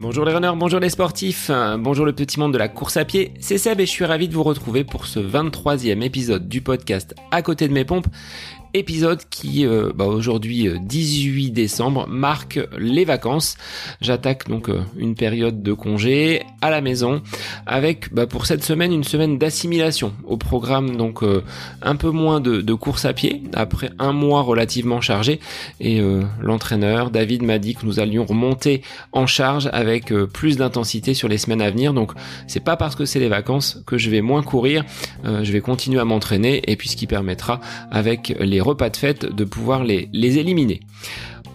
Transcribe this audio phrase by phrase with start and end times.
[0.00, 3.34] Bonjour les runners, bonjour les sportifs, bonjour le petit monde de la course à pied,
[3.40, 7.14] c'est Seb et je suis ravi de vous retrouver pour ce 23e épisode du podcast
[7.30, 8.06] À côté de mes pompes
[8.78, 13.56] épisode qui euh, bah, aujourd'hui 18 euh, décembre marque les vacances.
[14.00, 17.20] J'attaque donc euh, une période de congé à la maison
[17.66, 20.12] avec bah, pour cette semaine une semaine d'assimilation.
[20.24, 21.22] Au programme donc
[21.82, 25.40] un peu moins de, course à pied après un mois relativement chargé.
[25.80, 26.00] Et
[26.40, 28.82] l'entraîneur David m'a dit que nous allions remonter
[29.12, 31.92] en charge avec plus d'intensité sur les semaines à venir.
[31.92, 32.12] Donc
[32.46, 34.84] c'est pas parce que c'est les vacances que je vais moins courir.
[35.24, 37.60] Je vais continuer à m'entraîner et puis ce qui permettra
[37.90, 40.80] avec les repas de fête de pouvoir les, éliminer.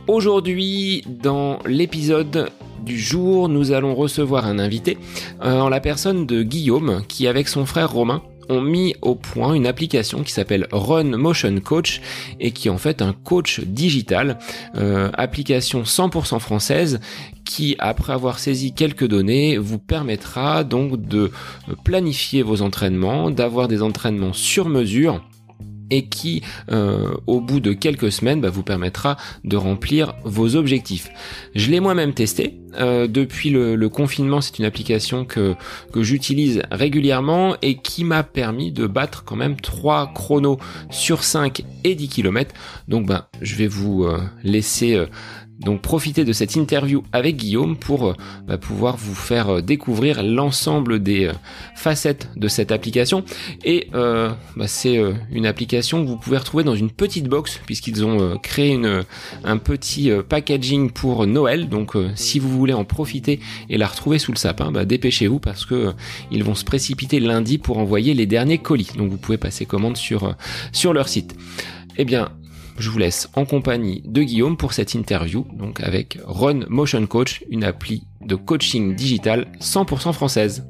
[0.08, 2.49] Aujourd'hui, dans l'épisode
[2.84, 4.98] du jour, nous allons recevoir un invité
[5.44, 9.53] euh, en la personne de Guillaume qui, avec son frère Romain, ont mis au point
[9.53, 12.02] une application qui s'appelle Run Motion Coach
[12.41, 14.39] et qui est en fait un coach digital,
[14.75, 17.00] euh, application 100% française
[17.45, 21.31] qui, après avoir saisi quelques données, vous permettra donc de
[21.86, 25.22] planifier vos entraînements, d'avoir des entraînements sur mesure
[25.89, 31.09] et qui, euh, au bout de quelques semaines, bah, vous permettra de remplir vos objectifs.
[31.56, 32.59] Je l'ai moi-même testé.
[32.80, 35.54] Euh, depuis le, confinement, c'est une application que,
[35.92, 40.58] que j'utilise régulièrement et qui m'a permis de battre quand même 3 chronos
[40.89, 42.54] sur 5 et 10 km.
[42.88, 45.00] Donc ben, je vais vous euh, laisser
[45.66, 48.16] donc profitez de cette interview avec Guillaume pour euh,
[48.47, 51.33] bah, pouvoir vous faire euh, découvrir l'ensemble des euh,
[51.75, 53.23] facettes de cette application.
[53.64, 55.00] Et bah, c'est
[55.31, 59.03] une application que vous pouvez retrouver dans une petite box puisqu'ils ont créé une,
[59.44, 61.70] un petit packaging pour Noël.
[61.70, 63.39] Donc si vous voulez en profiter
[63.70, 65.94] et la retrouver sous le sapin, bah, dépêchez-vous parce que
[66.31, 68.92] ils vont se précipiter lundi pour envoyer les derniers colis.
[68.98, 70.36] Donc vous pouvez passer commande sur,
[70.72, 71.36] sur leur site.
[71.98, 72.30] Eh bien,
[72.77, 77.43] je vous laisse en compagnie de Guillaume pour cette interview, donc avec Run Motion Coach,
[77.49, 80.65] une appli de coaching digital 100% française.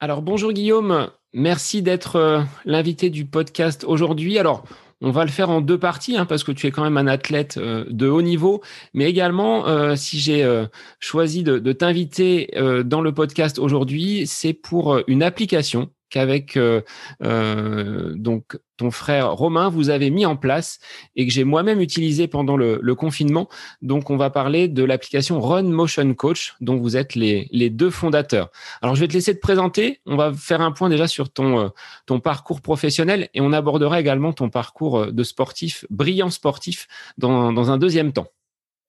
[0.00, 4.38] Alors bonjour Guillaume, merci d'être euh, l'invité du podcast aujourd'hui.
[4.38, 4.64] Alors
[5.02, 7.06] on va le faire en deux parties hein, parce que tu es quand même un
[7.06, 8.62] athlète euh, de haut niveau,
[8.94, 10.66] mais également euh, si j'ai
[10.98, 12.50] choisi de t'inviter
[12.84, 16.82] dans le podcast aujourd'hui, c'est pour une application qu'avec euh,
[17.22, 20.78] euh, donc ton frère Romain, vous avez mis en place
[21.14, 23.48] et que j'ai moi-même utilisé pendant le, confinement.
[23.82, 27.90] Donc, on va parler de l'application Run Motion Coach, dont vous êtes les, les, deux
[27.90, 28.50] fondateurs.
[28.82, 30.00] Alors, je vais te laisser te présenter.
[30.06, 31.68] On va faire un point déjà sur ton, euh,
[32.06, 36.88] ton parcours professionnel et on abordera également ton parcours de sportif, brillant sportif,
[37.18, 38.28] dans, dans un deuxième temps.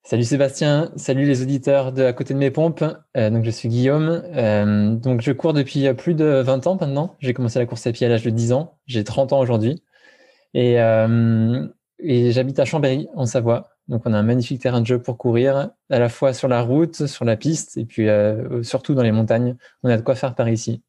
[0.04, 2.84] Salut Sébastien, salut les auditeurs de À côté de mes pompes.
[3.16, 4.24] Euh, donc je suis Guillaume.
[4.36, 7.16] Euh, donc je cours depuis plus de 20 ans maintenant.
[7.20, 8.80] J'ai commencé la course à pied à l'âge de 10 ans.
[8.88, 9.84] J'ai 30 ans aujourd'hui.
[10.56, 11.68] Et, euh,
[12.00, 13.70] et j'habite à Chambéry, en Savoie.
[13.88, 16.62] Donc on a un magnifique terrain de jeu pour courir, à la fois sur la
[16.64, 18.08] route, sur la piste, et puis
[18.64, 19.56] surtout dans les montagnes.
[19.84, 20.82] On a de quoi faire par ici.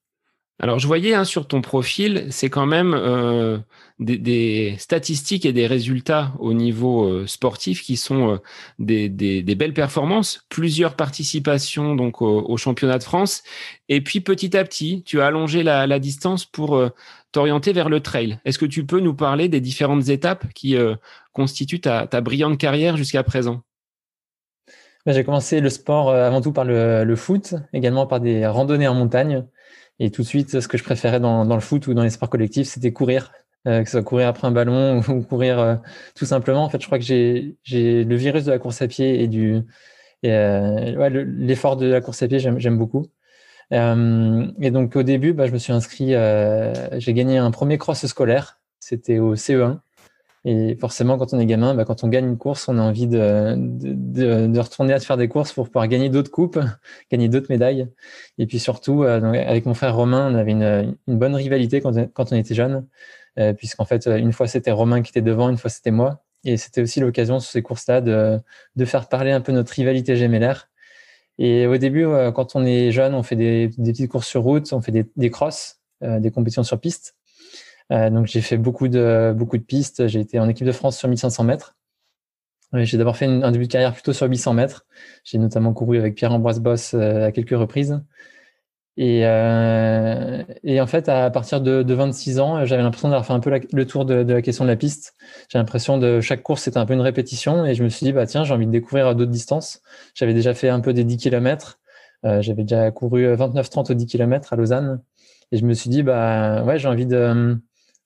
[0.65, 3.59] Alors, je voyais hein, sur ton profil, c'est quand même euh,
[3.99, 8.39] des, statistiques et des résultats au niveau euh, sportif qui sont euh,
[8.79, 13.43] des, belles performances, plusieurs participations donc au, championnat de France,
[13.89, 16.81] et puis petit à petit, tu as allongé la, distance pour
[17.33, 18.39] t'orienter vers le trail.
[18.45, 20.77] Est-ce que tu peux nous parler des différentes étapes qui
[21.33, 23.63] constituent ta, brillante carrière jusqu'à présent?
[25.07, 28.95] Ben, J'ai commencé le sport avant tout par le foot, également par des randonnées en
[28.95, 29.45] montagne.
[29.99, 32.31] Et tout de suite, ce que je préférais dans, le foot ou dans les sports
[32.31, 33.33] collectifs, c'était courir.
[33.69, 35.77] Euh, que ce soit courir après un ballon ou courir euh,
[36.17, 36.65] tout simplement.
[36.65, 37.55] En fait, je crois que j'ai
[38.05, 39.61] le virus de la course à pied et du
[40.25, 43.07] euh, l'effort de la course à pied, j'aime beaucoup.
[43.71, 46.13] Et donc au début, bah, je me suis inscrit,
[46.99, 48.61] j'ai gagné un premier cross scolaire.
[48.81, 49.79] C'était au CE1.
[50.45, 53.07] Et forcément, quand on est gamin, bah, quand on gagne une course, on a envie
[53.07, 56.59] de, retourner à faire des courses pour pouvoir gagner d'autres coupes,
[57.13, 57.89] gagner d'autres médailles.
[58.39, 62.37] Et puis surtout, euh, avec mon frère Romain, on avait une, bonne rivalité quand, on
[62.37, 62.87] était jeune,
[63.39, 66.25] euh, puisqu'en fait, une fois c'était Romain qui était devant, une fois c'était moi.
[66.45, 68.41] Et c'était aussi l'occasion sur ces courses-là de,
[68.85, 70.69] faire parler un peu notre rivalité gémellaire.
[71.39, 74.73] Et au début, euh, quand on est jeune, on fait des, petites courses sur route,
[74.73, 77.17] on fait des, des crosses, euh, des compétitions sur piste.
[77.91, 80.07] Euh, donc j'ai fait beaucoup de beaucoup de pistes.
[80.07, 81.77] J'ai été en équipe de France sur 1500 mètres.
[82.75, 84.87] J'ai d'abord fait un début de carrière plutôt sur 800 mètres.
[85.25, 88.01] J'ai notamment couru avec Pierre-Ambroise Boss euh, à quelques reprises.
[88.99, 93.41] Et, euh, en fait, à partir de, de 26 ans, j'avais l'impression d'avoir fait un
[93.41, 95.15] peu le tour de, la question de la piste.
[95.49, 97.65] J'ai l'impression de chaque course, c'était un peu une répétition.
[97.65, 99.83] Et je me suis dit, bah tiens, j'ai envie de découvrir d'autres distances.
[100.15, 101.81] J'avais déjà fait un peu des 10 km.
[102.25, 105.03] Euh, j'avais déjà couru 29-30 au 10 km à Lausanne.
[105.53, 107.59] Et je me suis dit, bah ouais, j'ai envie de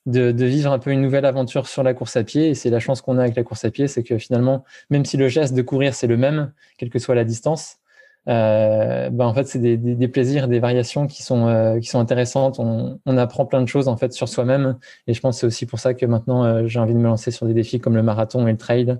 [0.06, 2.49] de, vivre un peu une nouvelle aventure sur la course à pied.
[2.49, 5.05] Et c'est la chance qu'on a avec la course à pied, c'est que finalement, même
[5.05, 7.79] si le geste de courir, c'est le même, quelle que soit la distance,
[8.29, 12.00] euh, ben en fait, c'est des, des, plaisirs, des variations qui sont, euh, qui sont
[12.00, 12.58] intéressantes.
[12.58, 14.79] On, on, apprend plein de choses en fait sur soi-même.
[15.06, 17.05] Et je pense que c'est aussi pour ça que maintenant, euh, j'ai envie de me
[17.05, 18.97] lancer sur des défis comme le marathon et le trail.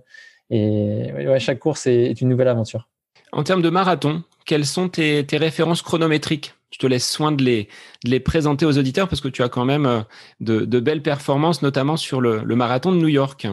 [0.50, 2.88] Et ouais, chaque course est, est, une nouvelle aventure.
[3.32, 6.55] En termes de marathon, quelles sont tes, tes références chronométriques?
[6.71, 10.05] Je te laisse soin de les, présenter aux auditeurs parce que tu as quand même
[10.41, 13.47] de, de belles performances, notamment sur le, marathon de New York.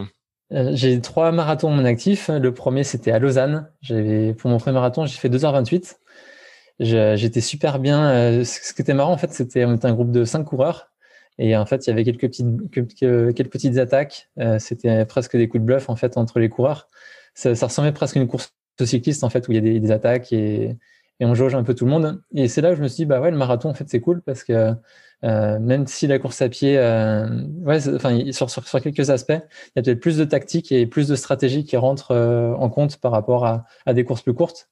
[0.52, 2.30] Euh, j'ai trois marathons en mon actif.
[2.30, 3.70] Le premier, c'était à Lausanne.
[4.38, 5.96] Pour mon premier marathon, j'ai fait 2h28.
[6.80, 8.10] J'étais super bien.
[8.10, 10.90] Euh, ce qui était marrant, en fait, c'était on était un groupe de cinq coureurs.
[11.40, 14.30] Et en fait, il y avait quelques petites, quelques, petites attaques.
[14.40, 16.88] Euh, c'était presque des coups de bluff, en fait, entre les coureurs.
[17.34, 19.92] Ça, ressemblait presque à une course cycliste, en fait, où il y a des, des
[19.92, 20.78] attaques et,
[21.20, 22.22] et on jauge un peu tout le monde.
[22.36, 24.02] Et c'est là où je me suis dit, bah ouais, le marathon, en fait, c'est
[24.02, 24.74] cool parce que
[25.24, 27.28] euh, même si la course à pied, euh,
[27.62, 30.86] ouais, enfin, sur, sur, sur, quelques aspects, il y a peut-être plus de tactique et
[30.86, 34.34] plus de stratégie qui rentrent euh, en compte par rapport à, à, des courses plus
[34.34, 34.70] courtes.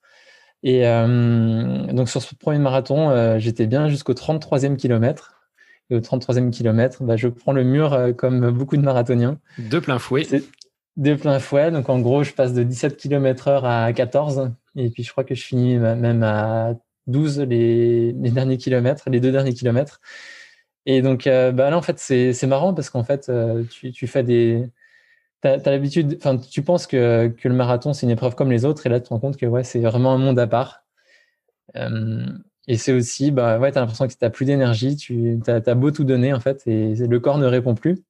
[0.64, 5.42] Et donc sur ce premier marathon, j'étais bien jusqu'au 33e kilomètre.
[5.90, 9.40] Et au 33e kilomètre, bah, je prends le mur comme beaucoup de marathoniens.
[9.58, 10.28] De plein fouet.
[10.98, 11.72] De plein fouet.
[11.72, 14.52] Donc en gros, je passe de 17 km heure à 14.
[14.76, 16.74] Et puis je crois que je finis même à
[17.08, 20.00] 12 les, derniers kilomètres, les deux derniers kilomètres.
[20.86, 24.08] Et donc, euh, bah là, en fait, c'est marrant parce qu'en fait, euh, tu, tu,
[24.08, 24.68] fais des.
[25.44, 28.66] Tu as, l'habitude, enfin, tu penses que, que le marathon, c'est une épreuve comme les
[28.66, 30.84] autres, et là, tu te rends compte que ouais, c'est vraiment un monde à part.
[31.76, 32.26] Euh,
[32.68, 35.76] et c'est aussi, bah, ouais, tu as l'impression que tu n'as plus d'énergie, tu as,
[35.76, 38.04] beau tout donner, en fait, et le corps ne répond plus.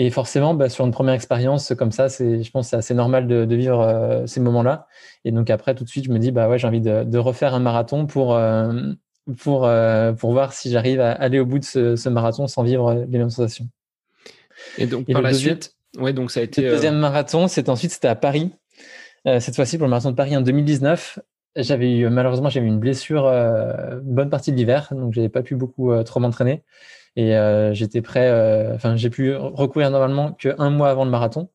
[0.00, 3.26] Et forcément, bah, sur une première expérience comme ça, c'est, je pense c'est assez normal
[3.26, 4.86] de, de vivre euh, ces moments-là.
[5.24, 7.18] Et donc après, tout de suite, je me dis, bah ouais, j'ai envie de, de
[7.18, 8.72] refaire un marathon pour, euh,
[9.38, 12.62] pour, euh, pour voir si j'arrive à aller au bout de ce, ce, marathon sans
[12.62, 13.66] vivre les mêmes sensations.
[14.78, 16.62] Et donc, par la suite, ouais, donc ça a été.
[16.62, 18.52] Le deuxième marathon, c'est ensuite, c'était à Paris.
[19.24, 21.18] cette fois-ci, pour le marathon de Paris en 2019.
[21.56, 23.24] J'avais eu, malheureusement, j'avais eu une blessure
[24.04, 26.62] bonne partie de l'hiver, donc j'avais pas pu beaucoup trop m'entraîner.
[27.18, 31.48] Et euh, j'étais prêt, euh, enfin, j'ai pu recourir normalement qu'un mois avant le marathon.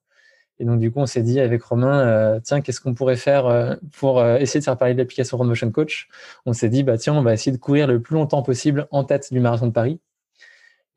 [0.60, 3.78] Et donc, du coup, on s'est dit avec Romain, euh, tiens, qu'est-ce qu'on pourrait faire
[3.94, 6.10] pour essayer de faire parler de l'application Road Motion Coach?
[6.46, 9.06] On s'est dit, bah, tiens, on va essayer de courir le plus longtemps possible en
[9.06, 10.02] tête du marathon de Paris.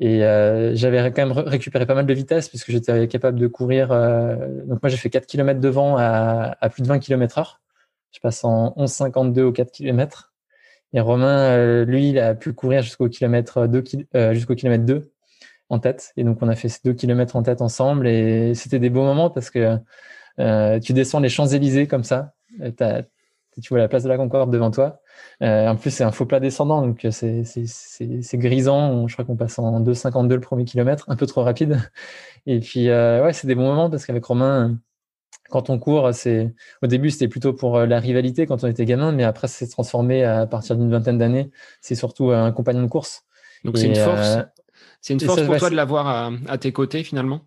[0.00, 0.20] Et
[0.74, 3.88] j'avais quand même récupéré pas mal de vitesse puisque j'étais capable de courir.
[3.90, 7.60] donc, moi, j'ai fait 4 km devant à, à, plus de 20 km heure.
[8.12, 10.32] Je passe en 11,52 au 4 km.
[10.96, 13.84] Et Romain, euh, lui, il a pu courir jusqu'au kilomètre 2,
[14.14, 15.12] euh, 2
[15.69, 16.14] en tête.
[16.16, 18.08] Et donc, on a fait ces deux kilomètres en tête ensemble.
[18.08, 19.76] Et c'était des beaux moments parce que
[20.38, 22.32] euh, tu descends les Champs-Élysées comme ça.
[22.58, 25.00] tu vois la place de la Concorde devant toi.
[25.43, 27.44] En plus, c'est un faux plat descendant, donc c'est,
[28.38, 29.06] grisant.
[29.06, 31.78] Je crois qu'on passe en 2,52 le premier kilomètre, un peu trop rapide.
[32.46, 34.78] Et puis, ouais, c'est des bons moments parce qu'avec Romain,
[35.50, 38.84] quand on court, c'est au début c'était plutôt pour euh, la rivalité quand on était
[38.84, 41.50] gamin, mais après c'est transformé à partir d'une vingtaine d'années.
[41.81, 43.25] C'est surtout un compagnon de course.
[43.64, 44.37] Donc c'est une force.
[44.37, 44.43] Euh,
[45.00, 47.40] c'est une force pour toi de l'avoir à, à, tes côtés finalement?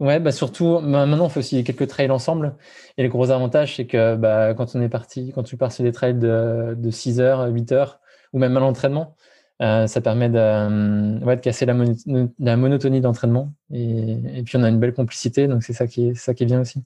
[0.00, 2.56] Ouais, bah surtout maintenant on fait aussi quelques trails ensemble.
[2.96, 5.84] Et le gros avantage c'est que bah, quand on est parti, quand tu pars sur
[5.84, 8.00] des trails de, de 6 heures, 8 heures,
[8.32, 9.16] ou même à l'entraînement,
[9.62, 13.52] euh, ça permet de, euh, ouais, de casser la, monotonie d'entraînement.
[13.72, 15.46] Et, puis, on a une belle complicité.
[15.46, 16.82] Donc, c'est ça qui est, ça qui est bien aussi.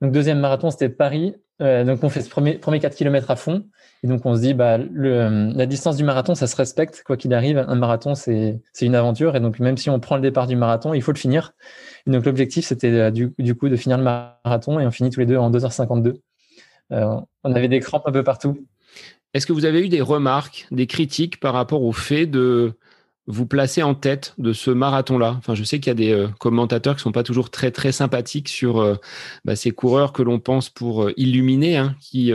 [0.00, 1.34] Donc, deuxième marathon, c'était Paris.
[1.62, 3.66] Euh, donc, on fait ce premier, premier 4 km à fond.
[4.02, 7.02] Et donc, on se dit, bah, la distance du marathon, ça se respecte.
[7.04, 9.36] Quoi qu'il arrive, un marathon, c'est une aventure.
[9.36, 11.52] Et donc, même si on prend le départ du marathon, il faut le finir.
[12.06, 14.80] Donc, l'objectif, c'était du, coup de finir le marathon.
[14.80, 16.20] Et on finit tous les deux en 2h52.
[16.92, 18.66] Euh, on avait des crampes un peu partout.
[19.36, 22.72] Est-ce que vous avez eu des remarques, des critiques par rapport au fait de
[23.26, 25.34] vous placer en tête de ce marathon-là?
[25.36, 27.92] Enfin, je sais qu'il y a des euh, commentateurs qui sont pas toujours très très
[27.92, 28.94] sympathiques sur euh,
[29.44, 32.32] bah, ces coureurs que l'on pense pour euh, illuminer, hein, qui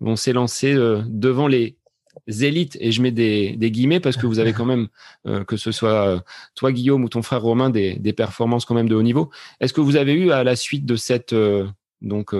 [0.00, 0.74] vont s'élancer
[1.08, 1.76] devant les
[2.26, 2.78] élites.
[2.80, 4.88] Et je mets des, guillemets parce que vous avez quand même,
[5.46, 8.94] que ce soit toi Guillaume ou ton frère Romain, des, des performances quand même de
[8.94, 9.28] haut niveau.
[9.60, 11.34] Est-ce que vous avez eu à la suite de cette
[12.00, 12.34] donc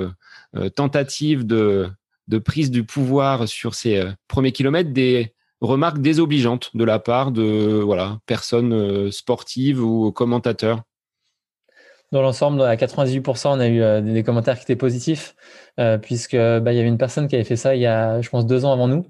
[0.74, 1.90] tentative de
[2.30, 7.32] de prise du pouvoir sur ces euh, premiers kilomètres des remarques désobligeantes de la part
[7.32, 10.82] de voilà personnes euh, sportives ou commentateurs
[12.12, 15.36] dans l'ensemble, à 98%, on a eu euh, des commentaires qui étaient positifs,
[16.02, 18.28] puisque bah, il y avait une personne qui avait fait ça il y a, je
[18.28, 19.06] pense, deux ans avant nous.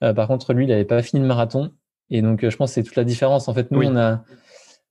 [0.00, 1.72] par contre, lui, il n'avait pas fini le marathon.
[2.10, 3.48] Et donc, je pense que c'est toute la différence.
[3.48, 4.22] En fait, nous, on a,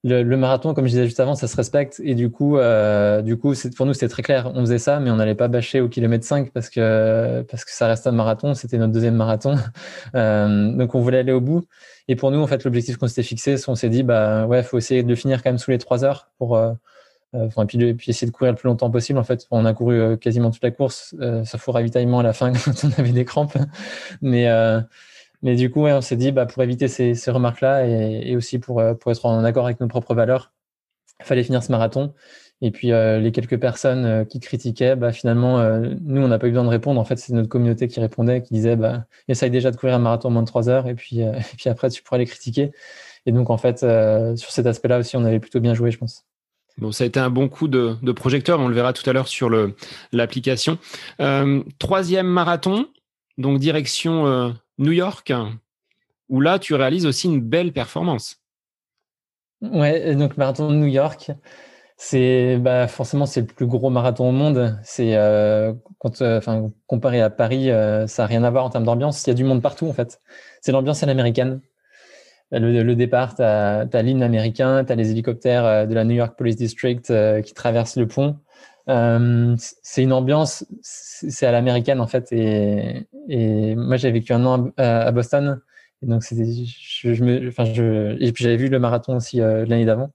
[0.04, 2.02] le, marathon, comme je disais juste avant, ça se respecte.
[2.04, 4.52] Et du coup, euh, du coup, pour nous, c'était très clair.
[4.56, 7.72] On faisait ça, mais on n'allait pas bâcher au kilomètre 5 parce que, parce que
[7.72, 8.56] ça reste un marathon.
[8.56, 9.56] C'était notre deuxième marathon.
[10.16, 11.64] Euh, donc, on voulait aller au bout.
[12.08, 14.78] Et pour nous, en fait, l'objectif qu'on s'était fixé, on s'est dit, bah, ouais, faut
[14.78, 16.74] essayer de finir quand même sous les 3 heures pour, euh,
[17.34, 19.20] enfin, puis, puis, essayer de courir le plus longtemps possible.
[19.20, 21.16] En fait, on a couru quasiment toute la course,
[21.46, 23.58] sauf au ravitaillement à la fin quand on avait des crampes.
[24.22, 24.48] Mais,
[25.44, 28.94] mais du coup, on s'est dit, bah, pour éviter ces, remarques-là et, aussi pour, euh,
[28.94, 30.52] pour être en accord avec nos propres valeurs,
[31.20, 32.14] il fallait finir ce marathon.
[32.64, 35.64] Et puis, euh, les quelques personnes euh, qui critiquaient, bah, finalement,
[36.02, 37.02] nous, on n'a pas eu besoin de répondre.
[37.02, 40.00] En fait, c'est notre communauté qui répondait, qui disait, bah, essaye déjà de courir un
[40.00, 42.72] marathon en moins de trois heures, et puis, et puis après, tu pourras les critiquer.
[43.26, 46.26] Et donc, en fait, sur cet aspect-là aussi, on avait plutôt bien joué, je pense.
[46.78, 49.28] Bon, ça a été un bon coup de projecteur, on le verra tout à l'heure
[49.28, 49.50] sur
[50.12, 50.80] l'application.
[51.78, 52.88] troisième marathon,
[53.38, 55.32] donc direction New York,
[56.30, 58.42] où là, tu réalises aussi une belle performance.
[59.62, 61.32] Ouais, donc marathon de New York,
[61.98, 64.80] c'est bah, forcément c'est le plus gros marathon au monde.
[64.84, 65.72] C'est euh,
[66.22, 69.24] euh, enfin comparé à Paris, euh, ça n'a rien à voir en termes d'ambiance.
[69.24, 70.20] Il y a du monde partout en fait.
[70.62, 71.62] C'est l'ambiance à l'américaine.
[72.52, 76.58] Le, départ, tu as, l'hymne américain, tu as les hélicoptères de la New York Police
[76.58, 78.40] District qui traversent le pont.
[78.88, 82.32] c'est une ambiance, c'est à l'américaine en fait.
[82.34, 85.62] Et, et moi, j'ai vécu un an à, Boston.
[86.02, 89.66] Et donc, c'était, je, me, enfin, je, et puis j'avais vu le marathon aussi euh,
[89.66, 90.12] l'année d'avant.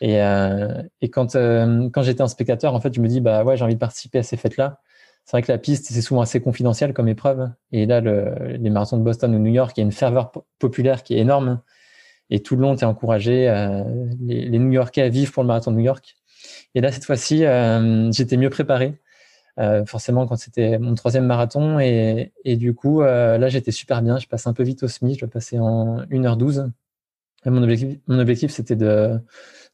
[0.00, 3.44] Et, euh, et quand, euh, quand j'étais un spectateur, en fait, je me dis, bah
[3.44, 4.80] ouais, j'ai envie de participer à ces fêtes-là.
[5.24, 7.48] C'est vrai que la piste, c'est souvent assez confidentiel comme épreuve.
[7.70, 10.32] Et là, le, les marathons de Boston ou New York, il y a une ferveur
[10.58, 11.60] populaire qui est énorme.
[12.30, 13.46] Et tout le long, tu es encouragé,
[14.20, 16.16] les, les New-Yorkais à vivre pour le marathon de New York.
[16.74, 17.44] Et là, cette fois-ci,
[18.10, 18.98] j'étais mieux préparé.
[19.60, 21.78] Euh, forcément quand c'était mon troisième marathon.
[21.78, 24.18] Et, et du coup, euh, là, j'étais super bien.
[24.18, 25.16] Je passe un peu vite au SMI.
[25.18, 26.70] Je passais en 1h12.
[27.44, 29.18] Et mon objectif, mon objectif c'était de,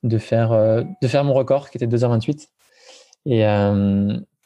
[0.02, 2.49] de, faire, euh, de faire mon record, qui était 2h28.
[3.26, 3.42] Et,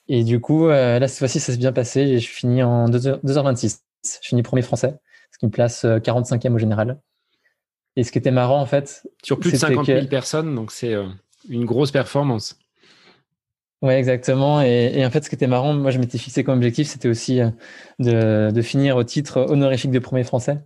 [0.09, 2.01] et du coup, là, cette fois-ci, ça s'est bien passé.
[2.01, 3.81] Et je finis en 2h, 2h26.
[4.05, 4.99] Je finis premier français,
[5.31, 7.01] ce qui me place 45e au général.
[7.95, 9.07] Et ce qui était marrant, en fait.
[9.23, 10.97] Sur plus de 50 000 personnes, donc c'est
[11.49, 12.59] une grosse performance.
[13.83, 14.62] Ouais, exactement.
[14.62, 17.41] Et, en fait, ce qui était marrant, moi, je m'étais fixé comme objectif, c'était aussi
[17.41, 17.51] euh,
[17.99, 20.61] de, de, finir au titre honorifique de premier français.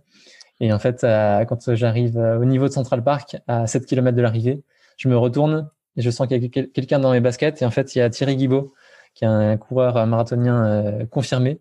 [0.59, 4.21] Et en fait, quand j'arrive euh, au niveau de Central Park, à 7 km de
[4.21, 4.63] l'arrivée,
[4.97, 7.61] je me retourne et je sens qu'il y a quelqu'un dans mes baskets.
[7.61, 8.73] Et en fait, il y a Thierry Guibaud,
[9.13, 11.59] qui est un coureur marathonien euh, confirmé,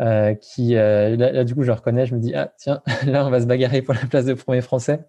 [0.00, 2.06] euh, qui là, du coup, je le reconnais.
[2.06, 4.60] Je me dis, ah tiens, là, on va se bagarrer pour la place de premier
[4.60, 5.00] français.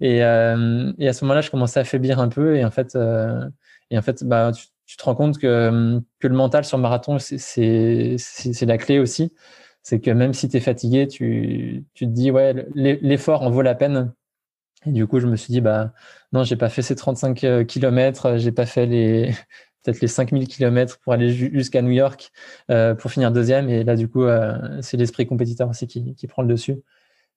[0.00, 2.56] Et, et à ce moment-là, je commençais à faiblir un peu.
[2.56, 2.96] Et en fait,
[3.90, 7.18] et en fait, bah, tu, tu te rends compte que, que le mental sur marathon,
[7.18, 8.16] c'est
[8.62, 9.32] la clé aussi.
[9.82, 13.62] C'est que même si tu es fatigué, tu, tu te dis, ouais, l'effort en vaut
[13.62, 14.12] la peine.
[14.84, 15.92] Et du coup, je me suis dit, bah,
[16.32, 19.32] non, j'ai pas fait ces 35 euh, kilomètres, j'ai pas fait les,
[19.86, 22.30] peut-être les 5000 kilomètres pour aller jusqu'à New York,
[22.70, 23.68] euh, pour finir deuxième.
[23.68, 26.82] Et là, du coup, euh, c'est l'esprit compétiteur aussi qui, qui, prend le dessus.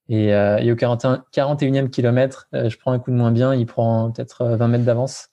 [0.08, 3.54] Et, euh, et au 41, 41e kilomètre, euh, je prends un coup de moins bien,
[3.54, 5.30] il prend peut-être 20 mètres d'avance.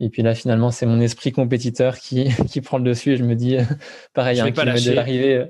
[0.00, 3.24] Et puis là, finalement, c'est mon esprit compétiteur qui, qui prend le dessus et je
[3.24, 3.58] me dis,
[4.14, 5.46] pareil, un kilomètre, de l'arrivée,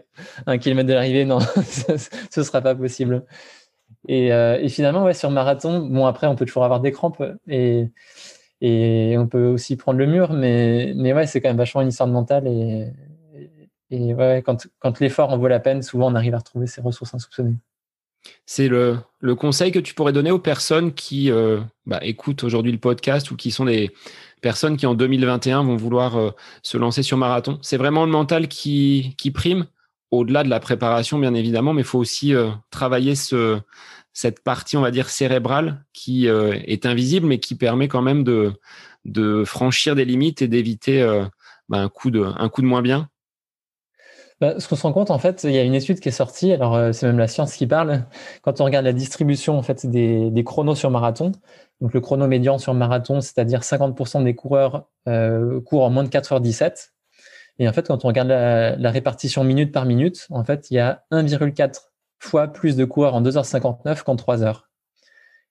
[0.47, 1.38] un kilomètre de l'arrivée, non,
[2.30, 3.25] ce sera pas possible.
[4.09, 7.23] Et, euh, et, finalement, ouais, sur marathon, bon, après, on peut toujours avoir des crampes
[7.47, 7.90] et,
[8.61, 11.88] et on peut aussi prendre le mur, mais, mais ouais, c'est quand même vachement une
[11.88, 12.92] histoire de mental et,
[13.90, 16.80] et ouais, quand, quand l'effort en vaut la peine, souvent, on arrive à retrouver ses
[16.80, 17.57] ressources insoupçonnées.
[18.47, 22.71] C'est le, le, conseil que tu pourrais donner aux personnes qui euh, bah, écoutent aujourd'hui
[22.71, 23.90] le podcast ou qui sont des,
[24.40, 26.30] personnes qui en 2021 vont vouloir euh,
[26.62, 27.59] se lancer sur marathon.
[27.62, 29.66] C'est vraiment le mental qui, prime,
[30.11, 33.61] au-delà de la préparation bien évidemment, mais il faut aussi euh, travailler ce,
[34.12, 38.25] cette partie, on va dire, cérébrale qui euh, est invisible, mais qui permet quand même
[38.25, 38.52] de,
[39.44, 41.25] franchir des limites et d'éviter de,
[41.70, 43.09] un coup de moins bien.
[44.40, 46.12] Bah, ce qu'on se rend compte, en fait, il y a une étude qui est
[46.12, 48.06] sortie, alors c'est même la science qui parle,
[48.40, 51.32] quand on regarde la distribution en fait, des, chronos sur marathon,
[51.80, 56.09] donc le chrono médian sur marathon, c'est-à-dire 50% des coureurs euh, courent en moins de
[56.09, 56.90] 4h17.
[57.59, 60.78] Et en fait, quand on regarde la, répartition minute par minute, en fait, il y
[60.78, 64.62] a 1,4 fois plus de coureurs en 2h59 qu'en 3 h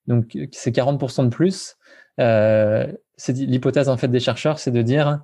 [0.08, 1.78] Donc c'est 40% de plus.
[2.20, 2.92] Euh,
[3.28, 5.22] l'hypothèse en fait des chercheurs, c'est de dire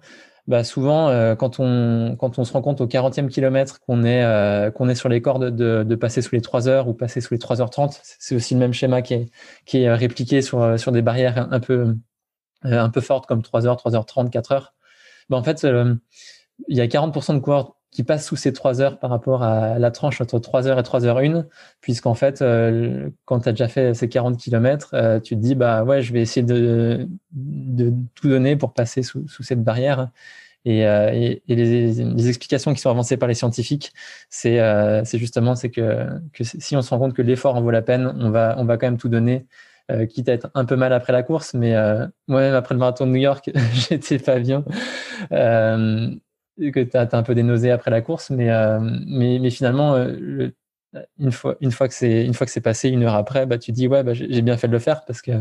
[0.48, 4.24] bah souvent, euh, quand, on, quand on se rend compte au 40e kilomètre qu'on est,
[4.24, 7.20] euh, qu'on est sur les cordes de, de, passer sous les 3 heures ou passer
[7.20, 9.32] sous les 3h30, c'est aussi le même schéma qui est,
[9.66, 11.96] qui est répliqué sur, sur des barrières un peu,
[12.64, 14.68] un peu fortes comme 3h, 3h30, 4h.
[15.30, 15.66] Bah, en fait,
[16.68, 19.80] il y a 40% de coureurs qui passe sous ces trois heures par rapport à
[19.80, 21.46] la tranche entre 3 heures et 3 heures 1,
[21.80, 25.56] puisqu'en fait, euh, quand tu as déjà fait ces 40 km, euh, tu te dis,
[25.56, 30.10] bah ouais, je vais essayer de, de tout donner pour passer sous, sous cette barrière.
[30.66, 33.94] Et, euh, et, les, les, explications qui sont avancées par les scientifiques,
[34.30, 34.60] c'est
[35.14, 38.14] justement c'est que, que si on se rend compte que l'effort en vaut la peine,
[38.20, 39.46] on va, on va quand même tout donner.
[39.92, 42.80] Euh, quitte à être un peu mal après la course, mais euh, moi-même après le
[42.80, 44.66] marathon de New York, j'étais pas bien.
[45.32, 46.10] Euh,
[46.58, 50.50] que tu as, un peu des nausées après la course, mais, euh, mais, finalement, euh,
[51.32, 54.04] fois, une fois une fois que c'est passé, une heure après, bah, tu dis ouais,
[54.04, 55.32] bah, j'ai bien fait de le faire parce que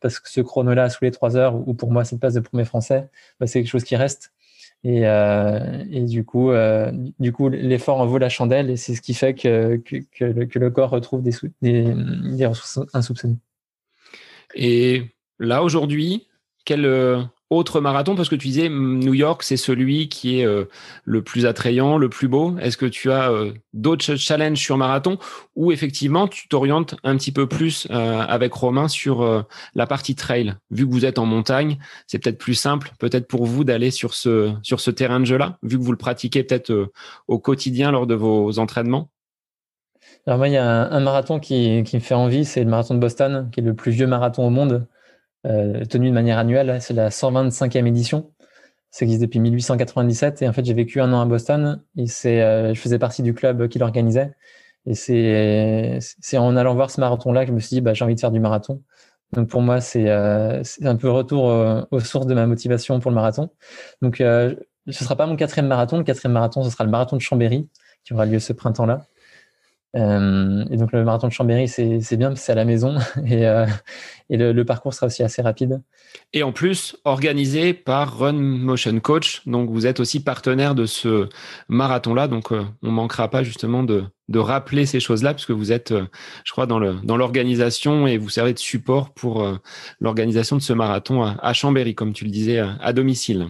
[0.00, 2.64] parce que ce chrono-là sous les trois heures, ou pour moi cette place de premier
[2.64, 3.08] français,
[3.40, 4.32] bah, c'est quelque chose qui reste.
[4.84, 8.94] Et, euh, et du coup, euh, du coup, l'effort en vaut la chandelle et c'est
[8.94, 11.32] ce qui fait que, que, le, que le corps retrouve des,
[11.62, 11.94] des,
[12.36, 13.38] des ressources insoupçonnées.
[14.54, 15.02] Et
[15.40, 16.28] là aujourd'hui,
[16.64, 16.86] quel
[17.50, 20.64] autre marathon Parce que tu disais New York, c'est celui qui est euh,
[21.04, 22.56] le plus attrayant, le plus beau.
[22.58, 25.18] Est-ce que tu as euh, d'autres challenges sur marathon
[25.56, 30.56] ou effectivement tu t'orientes un petit peu plus euh, avec Romain sur la partie trail?
[30.70, 34.14] Vu que vous êtes en montagne, c'est peut-être plus simple, peut-être pour vous d'aller sur
[34.14, 36.90] ce sur ce terrain de jeu-là, vu que vous le pratiquez peut-être
[37.28, 39.10] au quotidien lors de vos entraînements?
[40.26, 42.68] Alors moi, il y a un, un marathon qui, qui me fait envie, c'est le
[42.70, 44.86] marathon de Boston, qui est le plus vieux marathon au monde
[45.46, 46.78] euh, tenue de manière annuelle.
[46.80, 48.32] C'est la 125e édition.
[48.90, 52.40] Ça existe depuis 1897 et en fait j'ai vécu un an à Boston et c'est
[52.42, 54.32] euh, je faisais partie du club qui l'organisait
[54.86, 57.92] et c'est c'est en allant voir ce marathon là que je me suis dit bah
[57.92, 58.82] j'ai envie de faire du marathon.
[59.32, 62.98] Donc pour moi c'est euh, c'est un peu retour euh, aux sources de ma motivation
[62.98, 63.50] pour le marathon.
[64.00, 64.54] Donc euh,
[64.88, 65.98] ce sera pas mon quatrième marathon.
[65.98, 67.68] Le quatrième marathon ce sera le marathon de Chambéry
[68.04, 69.06] qui aura lieu ce printemps là.
[69.98, 73.66] Euh, et donc le marathon de Chambéry, c'est bien, c'est à la maison et, euh,
[74.30, 75.82] le, parcours sera aussi assez rapide.
[76.32, 81.28] Et en plus, organisé par Run Motion Coach, donc vous êtes aussi partenaire de ce
[81.68, 86.04] marathon-là, donc euh, on manquera pas justement de, rappeler ces choses-là, puisque vous êtes, euh,
[86.44, 86.78] je crois, dans
[87.16, 89.44] l'organisation et vous servez de support pour
[90.00, 93.48] l'organisation de ce marathon à, Chambéry, comme tu le disais, à domicile.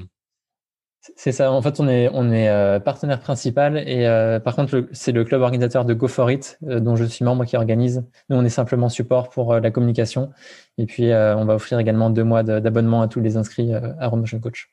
[1.16, 1.50] C'est ça.
[1.52, 2.08] En fait, on est,
[2.48, 6.80] euh, partenaire principal et euh, par contre, c'est le club organisateur de Go It euh,
[6.80, 8.04] dont je suis membre qui organise.
[8.28, 10.30] Nous, on est simplement support pour la communication
[10.76, 14.38] et puis on va offrir également deux mois d'abonnement à tous les inscrits à Motion
[14.38, 14.70] Coach.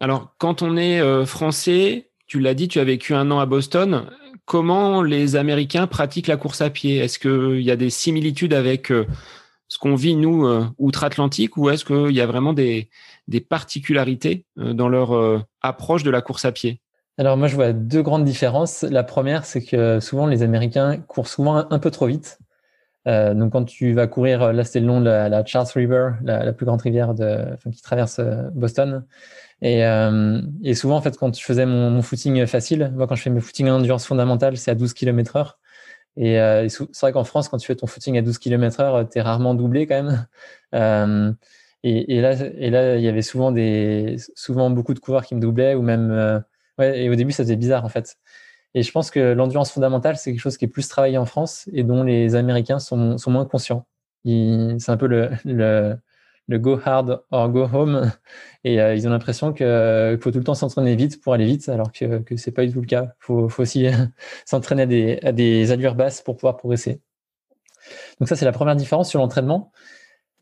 [0.00, 4.06] Alors, quand on est français, tu l'as dit, tu as vécu un an à Boston.
[4.46, 6.96] Comment les Américains pratiquent la course à pied?
[6.96, 12.14] Est-ce qu'il y a des similitudes avec ce qu'on vit nous outre-Atlantique ou est-ce qu'il
[12.16, 12.88] y a vraiment des,
[13.28, 16.80] des particularités euh, dans leur euh, approche de la course à pied
[17.18, 18.82] Alors moi, je vois deux grandes différences.
[18.82, 22.38] La première, c'est que souvent les Américains courent souvent un peu trop vite.
[23.08, 26.52] Euh, donc quand tu vas courir, là c'était le long de la, Charles River, la,
[26.52, 27.12] plus grande rivière
[27.72, 28.20] qui traverse
[28.54, 29.04] Boston.
[29.60, 29.82] Et,
[30.74, 33.68] souvent en fait quand je faisais mon, footing facile, moi quand je fais mes footing
[33.70, 35.58] en endurance fondamentale, c'est à 12 km heure.
[36.16, 36.36] Et,
[36.68, 39.20] c'est vrai qu'en France, quand tu fais ton footing à 12 km heure, tu es
[39.20, 40.00] rarement doublé quand
[40.72, 41.36] même.
[41.84, 45.24] Euh, et, et, là, et là, il y avait souvent des, souvent beaucoup de coureurs
[45.24, 46.40] qui me doublaient ou même, euh,
[46.78, 48.16] ouais, et au début, ça faisait bizarre en fait.
[48.74, 51.68] Et je pense que l'endurance fondamentale, c'est quelque chose qui est plus travaillé en France
[51.72, 53.86] et dont les Américains sont, sont moins conscients.
[54.24, 55.96] C'est un peu le, le,
[56.48, 58.12] le, go hard or go home.
[58.64, 61.68] Et euh, ils ont l'impression qu'il faut tout le temps s'entraîner vite pour aller vite,
[61.68, 63.04] alors que, que c'est pas du tout le cas.
[63.04, 63.86] Il faut, faut aussi
[64.46, 67.00] s'entraîner à des, à des allures basses pour pouvoir progresser.
[68.20, 69.72] Donc ça, c'est la première différence sur l'entraînement.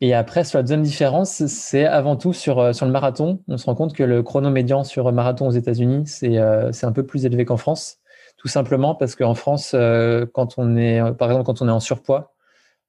[0.01, 3.41] Et après, sur la deuxième différence, c'est avant tout sur, euh, sur le marathon.
[3.47, 6.91] On se rend compte que le chrono médian sur marathon aux États-Unis, c'est euh, un
[6.91, 7.99] peu plus élevé qu'en France.
[8.37, 11.79] Tout simplement parce qu'en France, euh, quand on est, par exemple, quand on est en
[11.79, 12.33] surpoids,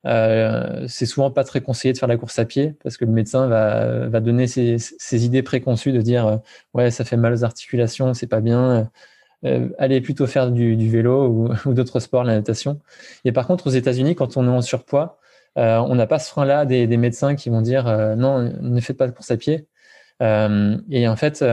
[0.06, 3.12] euh, c'est souvent pas très conseillé de faire la course à pied parce que le
[3.12, 6.36] médecin va, va donner ses, ses idées préconçues de dire euh,
[6.74, 8.90] ouais ça fait mal aux articulations c'est pas bien
[9.44, 12.80] euh, allez plutôt faire du, du vélo ou, ou d'autres sports la natation
[13.24, 15.21] et par contre aux États-Unis quand on est en surpoids euh,
[15.56, 19.06] on n'a pas ce frein-là des, médecins qui vont dire euh, non, ne faites pas
[19.06, 19.68] de course à pied.
[20.22, 21.44] Euh, et en fait,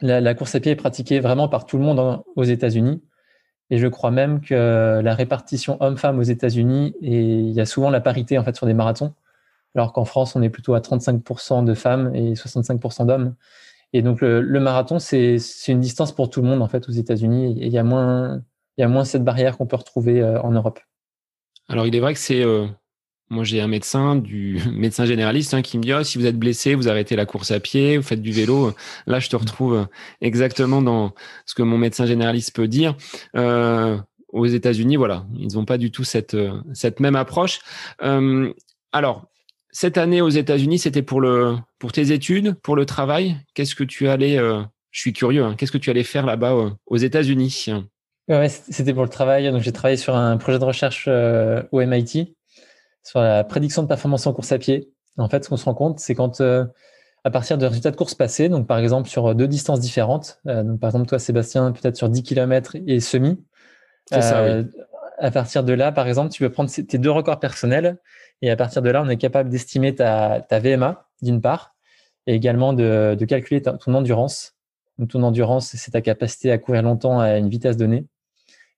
[0.00, 3.02] la, course à pied est pratiquée vraiment par tout le monde aux États-Unis.
[3.70, 8.00] Et je crois même que la répartition homme-femme aux États-Unis, il y a souvent la
[8.00, 9.14] parité en fait sur des marathons,
[9.74, 13.34] alors qu'en France, on est plutôt à 35% de femmes et 65% d'hommes.
[13.94, 16.92] Et donc le, le marathon, c'est une distance pour tout le monde en fait aux
[16.92, 17.58] États-Unis.
[17.60, 18.42] Et il y a moins,
[18.76, 20.80] il y a moins cette barrière qu'on peut retrouver en Europe.
[21.68, 22.44] Alors il est vrai que c'est
[23.32, 26.38] moi, j'ai un médecin, du médecin généraliste, hein, qui me dit oh, si vous êtes
[26.38, 28.74] blessé, vous arrêtez la course à pied, vous faites du vélo.
[29.06, 29.88] Là, je te retrouve
[30.20, 31.14] exactement dans
[31.46, 32.94] ce que mon médecin généraliste peut dire.
[33.34, 33.96] Euh,
[34.28, 36.36] aux États-Unis, voilà, ils n'ont pas du tout cette
[36.72, 37.60] cette même approche.
[38.02, 38.52] Euh,
[38.92, 39.26] alors,
[39.70, 43.36] cette année aux États-Unis, c'était pour le pour tes études, pour le travail.
[43.54, 45.42] Qu'est-ce que tu allais euh, je suis curieux.
[45.42, 45.54] Hein.
[45.56, 47.70] Qu'est-ce que tu allais faire là-bas aux États-Unis?
[48.48, 49.50] C'était pour le travail.
[49.50, 52.34] Donc, j'ai travaillé sur un projet de recherche au MIT
[53.02, 54.90] sur la prédiction de performance en course à pied.
[55.18, 56.40] En fait, ce qu'on se rend compte, c'est quand
[57.24, 60.80] à partir de résultats de course passés, donc par exemple sur deux distances différentes, donc
[60.80, 63.38] par exemple toi Sébastien, peut-être sur 10 km et semi,
[64.10, 64.64] ça,
[65.22, 67.98] à partir de là, par exemple, tu peux prendre tes deux records personnels
[68.42, 71.76] et à partir de là, on est capable d'estimer ta, ta, VMA, d'une part,
[72.26, 74.56] et également de, de calculer ton endurance.
[74.98, 78.06] Donc, ton endurance, c'est ta capacité à courir longtemps à une vitesse donnée.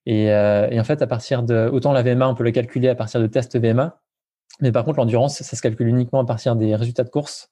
[0.05, 2.89] Et, euh, et, en fait, à partir de, autant la VMA, on peut le calculer
[2.89, 3.99] à partir de tests VMA,
[4.61, 7.51] mais par contre, l'endurance, ça se calcule uniquement à partir des résultats de course.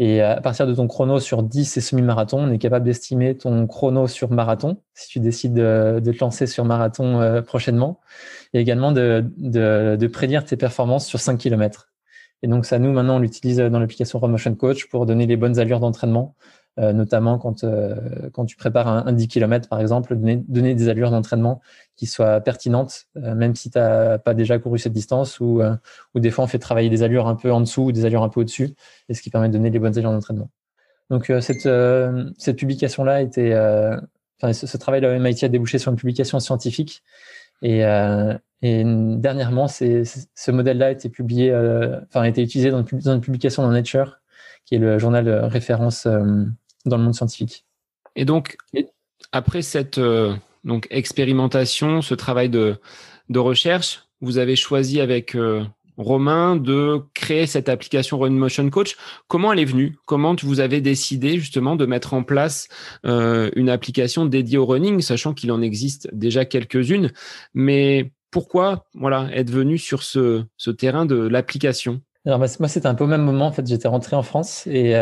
[0.00, 3.66] Et à partir de ton chrono sur 10 et semi-marathon, on est capable d'estimer ton
[3.66, 7.98] chrono sur marathon, si tu décides de, te lancer sur marathon euh, prochainement,
[8.52, 11.88] et également de, prédire tes performances sur 5 km.
[12.42, 15.58] Et donc ça, nous, maintenant, on l'utilise dans l'application Motion Coach pour donner les bonnes
[15.58, 16.36] allures d'entraînement
[16.78, 17.96] euh, notamment quand, euh,
[18.32, 21.60] quand tu prépares un, 10 km, par exemple, donner, donner des allures d'entraînement
[21.96, 25.60] qui soient pertinentes, euh, même si tu n'as pas déjà couru cette distance, ou,
[26.14, 28.22] ou des fois on fait travailler des allures un peu en dessous ou des allures
[28.22, 28.76] un peu au-dessus,
[29.08, 30.50] et ce qui permet de donner les bonnes allures d'entraînement.
[31.10, 31.68] Donc cette,
[32.38, 33.56] cette publication-là était,
[34.40, 37.02] enfin ce, travail de MIT a débouché sur une publication scientifique,
[37.62, 37.80] et,
[38.62, 43.14] et dernièrement, c'est, ce modèle-là a été publié, enfin a été utilisé dans une, dans
[43.14, 44.20] une publication dans Nature,
[44.64, 46.06] qui est le journal référence
[46.86, 47.64] dans le monde scientifique.
[48.16, 48.56] Et donc,
[49.32, 52.76] après cette euh, donc expérimentation, ce travail de,
[53.28, 55.64] de recherche, vous avez choisi avec euh,
[55.96, 58.96] Romain de créer cette application Run Motion Coach.
[59.26, 59.96] Comment elle est venue?
[60.06, 62.68] Comment vous avez décidé justement de mettre en place
[63.04, 67.12] euh, une application dédiée au running, sachant qu'il en existe déjà quelques-unes,
[67.52, 72.00] mais pourquoi voilà être venu sur ce, ce terrain de l'application?
[72.24, 74.94] Alors moi c'était un peu au même moment en fait j'étais rentré en France et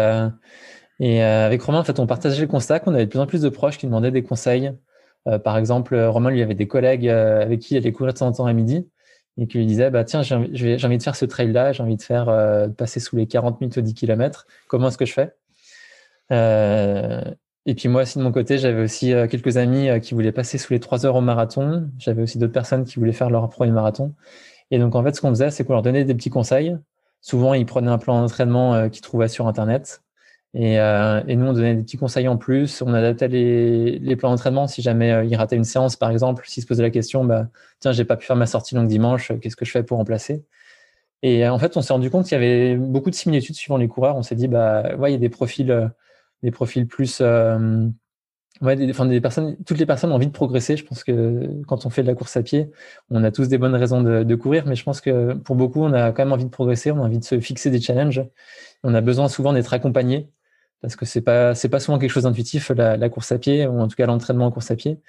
[1.01, 3.27] et euh, avec Romain, en fait, on partageait le constat qu'on avait de plus en
[3.27, 4.73] plus de proches qui demandaient des conseils.
[5.29, 8.19] Euh, par exemple, Romain, lui avait des collègues euh, avec qui il allait courir de
[8.19, 8.89] temps en temps à midi
[9.39, 10.49] et qui lui disaient bah, Tiens, j'ai envie,
[10.99, 12.27] de faire ce trail-là, j'ai envie de faire
[12.77, 14.47] passer sous les 40 minutes au 10 km.
[14.69, 15.35] Comment est-ce que je fais?
[17.69, 20.73] Et puis moi, aussi de mon côté, j'avais aussi quelques amis qui voulaient passer sous
[20.73, 21.91] les 3 heures au marathon.
[21.99, 24.15] J'avais aussi d'autres personnes qui voulaient faire leur premier marathon.
[24.71, 26.79] Et donc, en fait, ce qu'on faisait, c'est qu'on leur donnait des petits conseils.
[27.21, 30.01] Souvent, ils prenaient un plan d'entraînement qu'ils trouvaient sur Internet.
[30.59, 32.81] Et, euh, et, nous, on donnait des petits conseils en plus.
[32.81, 34.67] On adaptait les, les plans d'entraînement.
[34.67, 37.49] Si jamais euh, il ratait une séance, par exemple, s'il se posait la question, bah,
[37.79, 40.45] tiens, j'ai pas pu faire ma sortie longue dimanche, qu'est-ce que je fais pour remplacer?
[41.23, 43.77] Et euh, en fait, on s'est rendu compte qu'il y avait beaucoup de similitudes suivant
[43.77, 44.17] les coureurs.
[44.17, 45.89] On s'est dit, bah, ouais, il y a des profils, euh,
[46.43, 47.87] des profils plus, euh,
[48.63, 50.77] ouais, des, enfin, des personnes, toutes les personnes ont envie de progresser.
[50.77, 52.71] Je pense que quand on fait de la course à pied,
[53.11, 55.83] on a tous des bonnes raisons de, de courir, mais je pense que pour beaucoup,
[55.83, 56.91] on a quand même envie de progresser.
[56.93, 58.25] On a envie de se fixer des challenges.
[58.85, 60.31] On a besoin souvent d'être accompagné
[60.81, 63.67] parce que c'est pas c'est pas souvent quelque chose d'intuitif la, la, course à pied
[63.67, 65.01] ou en tout cas l'entraînement en course à pied.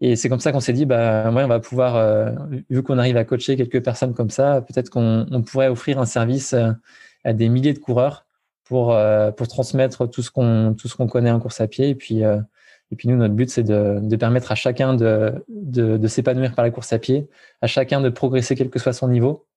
[0.00, 2.30] Et c'est comme ça qu'on s'est dit bah ouais on va pouvoir euh,
[2.70, 6.06] vu qu'on arrive à coacher quelques personnes comme ça, peut-être qu'on on pourrait offrir un
[6.06, 6.70] service euh,
[7.24, 8.26] à des milliers de coureurs
[8.64, 11.88] pour euh, pour transmettre tout ce qu'on tout ce qu'on connaît en course à pied
[11.88, 15.96] et puis et puis nous notre but c'est de, de permettre à chacun de de,
[15.96, 17.28] de s'épanouir par la course à pied,
[17.60, 19.47] à chacun de progresser quel que soit son niveau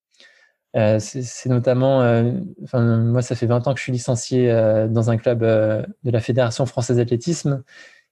[0.74, 2.32] euh, c'est notamment, euh,
[2.74, 6.20] moi, ça fait 20 ans que je suis licencié euh, dans un club de la
[6.20, 7.62] Fédération française d'athlétisme.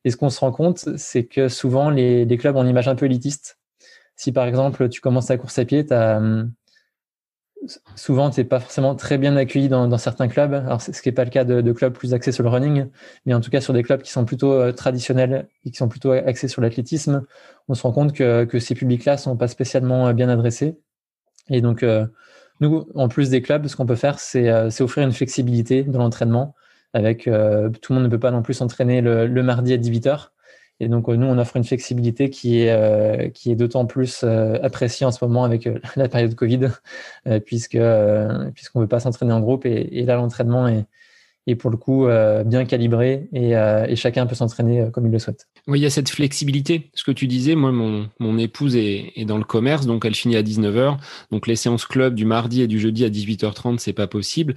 [0.05, 2.89] Et ce qu'on se rend compte, c'est que souvent, les, les, clubs ont une image
[2.89, 3.59] un peu élitiste.
[4.17, 6.21] Si par exemple, tu commences ta course à pied, as,
[7.95, 10.55] souvent, tu n'es pas forcément très bien accueilli dans, dans certains clubs.
[10.55, 12.87] Alors, ce qui n'est pas le cas de, de, clubs plus axés sur le running,
[13.27, 16.13] mais en tout cas sur des clubs qui sont plutôt traditionnels et qui sont plutôt
[16.13, 17.27] axés sur l'athlétisme,
[17.69, 20.79] on se rend compte que, que ces publics-là sont pas spécialement bien adressés.
[21.51, 21.85] Et donc,
[22.61, 25.99] nous, en plus des clubs, ce qu'on peut faire, c'est euh, offrir une flexibilité dans
[25.99, 26.55] l'entraînement.
[26.93, 30.31] Avec euh, tout le monde ne peut pas non plus s'entraîner le, mardi à 18h.
[30.81, 35.25] Et donc, nous, on offre une flexibilité qui est, euh, d'autant plus appréciée en ce
[35.25, 36.69] moment avec la période Covid,
[37.47, 37.79] puisque
[38.55, 39.67] puisqu'on ne veut pas s'entraîner en groupe.
[39.67, 40.87] Et, et là, l'entraînement est,
[41.57, 45.19] pour le coup euh, bien calibré et, euh, chacun peut s'entraîner euh, comme il le
[45.19, 45.49] souhaite.
[45.67, 46.91] Oui, il y a cette flexibilité.
[46.95, 50.15] Ce que tu disais, moi, mon, mon épouse est, est, dans le commerce, donc elle
[50.15, 50.99] finit à 19h.
[51.31, 54.55] Donc les séances club du mardi et du jeudi à 18h30, c'est pas possible.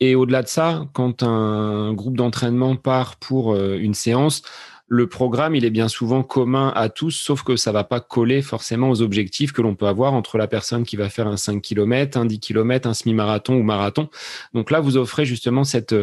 [0.00, 4.42] Et au-delà de ça, quand un groupe d'entraînement part pour une séance,
[4.86, 8.42] le programme, il est bien souvent commun à tous, sauf que ça va pas coller
[8.42, 11.62] forcément aux objectifs que l'on peut avoir entre la personne qui va faire un 5
[11.62, 14.08] km, un 10 km, un semi-marathon ou marathon.
[14.52, 15.94] Donc là, vous offrez justement cette,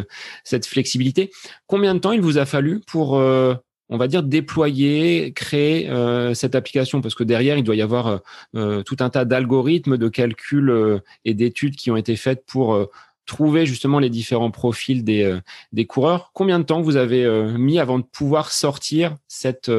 [0.44, 1.32] cette flexibilité.
[1.68, 3.54] Combien de temps il vous a fallu pour, euh,
[3.92, 7.02] on va dire, déployer, créer euh, cette application.
[7.02, 8.22] Parce que derrière, il doit y avoir
[8.56, 12.90] euh, tout un tas d'algorithmes, de calculs et d'études qui ont été faites pour
[13.28, 15.38] trouver justement les différents profils des,
[15.72, 16.32] des coureurs.
[16.34, 17.26] Combien de temps vous avez
[17.58, 19.72] mis avant de pouvoir sortir cette,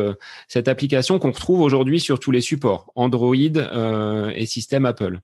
[0.47, 5.19] cette application qu'on retrouve aujourd'hui sur tous les supports, Android et système Apple?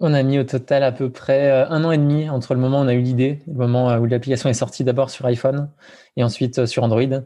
[0.00, 2.80] On a mis au total à peu près un an et demi entre le moment
[2.80, 5.70] où on a eu l'idée, le moment où l'application est sortie d'abord sur iPhone
[6.16, 7.22] et ensuite sur Android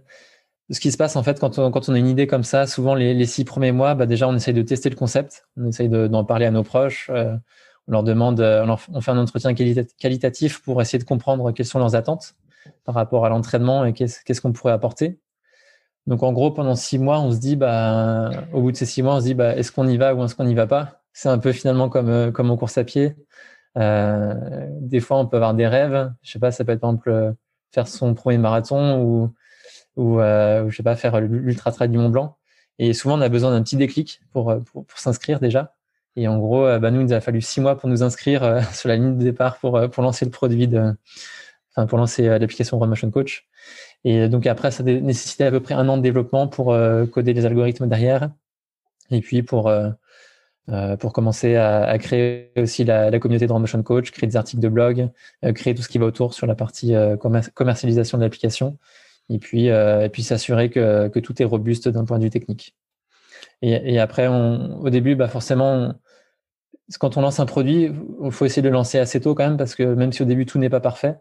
[0.70, 3.26] ce qui se passe en fait quand on, a une idée comme ça, souvent les,
[3.26, 6.46] six premiers mois, bah déjà on essaye de tester le concept, on essaye d'en parler
[6.46, 7.36] à nos proches, euh,
[7.86, 11.78] on leur demande, euh, on, fait un entretien qualitatif pour essayer de comprendre quelles sont
[11.78, 12.34] leurs attentes
[12.84, 15.20] par rapport à l'entraînement et qu'est-ce qu'on pourrait apporter.
[16.06, 19.02] Donc en gros pendant six mois, on se dit bah au bout de ces six
[19.02, 21.02] mois, on se dit bah est-ce qu'on y va ou est-ce qu'on n'y va pas?
[21.12, 23.14] C'est un peu finalement comme euh, en course à pied.
[23.76, 27.34] des fois on peut avoir des rêves, je sais pas, ça peut être par exemple
[27.72, 29.34] faire son premier marathon ou
[29.96, 32.36] ou, euh, je sais pas faire l'ultra trail du Mont Blanc.
[32.78, 35.74] Et souvent on a besoin d'un petit déclic pour euh, pour, s'inscrire déjà.
[36.16, 38.42] Et en gros, euh, bah, nous il nous a fallu six mois pour nous inscrire
[38.42, 40.94] euh, sur la ligne de départ pour pour lancer le produit de,
[41.70, 43.46] enfin pour lancer l'application Run Motion Coach.
[44.04, 46.76] Et donc après, ça nécessitait à peu près un an de développement pour
[47.12, 48.30] coder les algorithmes derrière,
[49.10, 53.82] et puis pour euh, pour commencer à, créer aussi la, la communauté de Run Motion
[53.82, 55.08] Coach, créer des articles de blog,
[55.54, 56.94] créer tout ce qui va autour sur la partie
[57.54, 58.78] commercialisation de l'application
[59.30, 62.30] et puis, euh, et puis s'assurer que, que, tout est robuste d'un point de vue
[62.30, 62.76] technique.
[63.62, 65.94] Et, et après, on, au début, bah forcément,
[66.98, 67.90] quand on lance un produit,
[68.24, 70.26] il faut essayer de le lancer assez tôt quand même, parce que même si au
[70.26, 71.16] début tout n'est pas parfait,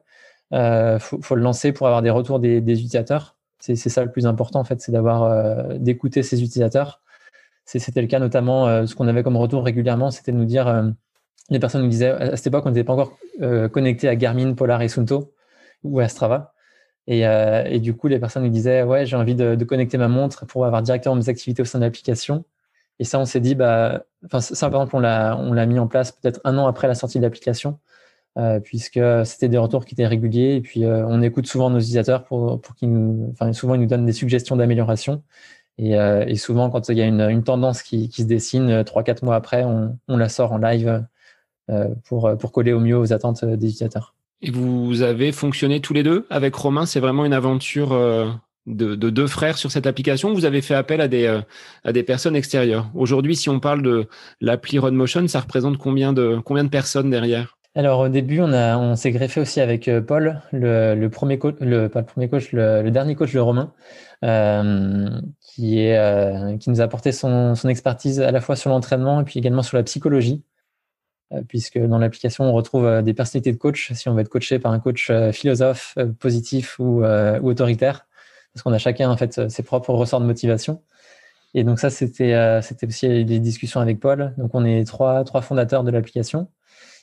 [0.53, 3.37] euh, faut, faut, le lancer pour avoir des retours des, des utilisateurs.
[3.59, 7.01] C'est ça le plus important en fait, c'est d'avoir euh, d'écouter ses utilisateurs.
[7.65, 10.67] C'était le cas notamment, euh, ce qu'on avait comme retour régulièrement, c'était de nous dire,
[10.67, 10.89] euh,
[11.49, 14.53] les personnes nous disaient, à cette époque, on n'était pas encore euh, connecté à Garmin,
[14.53, 15.33] Polar et Sunto
[15.83, 16.52] ou à Strava.
[17.07, 20.07] Et, euh, et, du coup, les personnes nous disaient Ouais, j'ai envie de, connecter ma
[20.07, 22.45] montre pour avoir directement mes activités au sein de l'application.
[22.99, 24.05] Et ça, on s'est dit bah,
[24.39, 24.99] ça, par exemple, on
[25.53, 27.79] l'a, mis en place peut-être un an après la sortie de l'application,
[28.37, 30.55] euh, puisque c'était des retours qui étaient réguliers.
[30.55, 33.81] Et puis, euh, on écoute souvent nos utilisateurs pour, pour qu'ils nous, enfin, souvent, ils
[33.81, 35.23] nous donnent des suggestions d'amélioration.
[35.79, 39.35] Et, souvent, quand il y a une, tendance qui, se dessine, euh, trois, quatre mois
[39.35, 41.05] après, on, on, la sort en live
[42.05, 44.13] pour, pour coller au mieux aux attentes des utilisateurs.
[44.45, 46.85] Et vous avez fonctionné tous les deux avec Romain.
[46.85, 48.29] C'est vraiment une aventure euh,
[48.65, 50.33] de, de, deux frères sur cette application.
[50.33, 51.39] Vous avez fait appel à des, euh,
[51.85, 52.89] à des personnes extérieures?
[52.93, 54.05] Aujourd'hui, si on parle de
[54.41, 57.57] l'appli Motion, ça représente combien de, combien de personnes derrière?
[57.73, 61.55] Alors au début, on, on s'est greffé aussi avec euh, Paul, le, le premier coach,
[61.61, 63.71] le, pas le premier coach, le, le dernier coach de Romain,
[65.39, 69.23] qui, est, qui nous a apporté son, son expertise à la fois sur l'entraînement et
[69.23, 70.43] puis également sur la psychologie.
[71.33, 74.29] Euh, puisque dans l'application, on retrouve euh, des personnalités de coach, si on veut être
[74.29, 77.03] coaché par un coach euh, philosophe, positif ou,
[77.43, 78.05] autoritaire,
[78.53, 80.81] parce qu'on a chacun en fait ses propres ressorts de motivation.
[81.55, 84.33] Et donc ça, c'était c'était aussi des discussions avec Paul.
[84.37, 86.49] Donc on est trois trois fondateurs de l'application.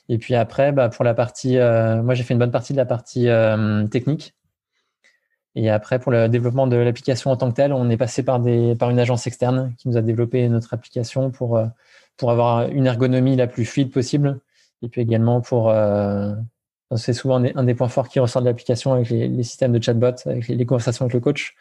[0.09, 2.85] Et puis après, bah, pour la partie, moi j'ai fait une bonne partie de la
[2.85, 3.27] partie
[3.91, 4.33] technique.
[5.55, 8.39] Et après, pour le développement de l'application en tant que telle, on est passé par
[8.39, 11.61] des par une agence externe qui nous a développé notre application pour
[12.21, 14.39] pour avoir une ergonomie la plus fluide possible.
[14.83, 16.35] Et puis également pour, euh,
[16.95, 20.13] c'est souvent un des, points forts qui ressort de l'application avec les, systèmes de chatbot,
[20.27, 21.55] avec les, conversations avec le coach,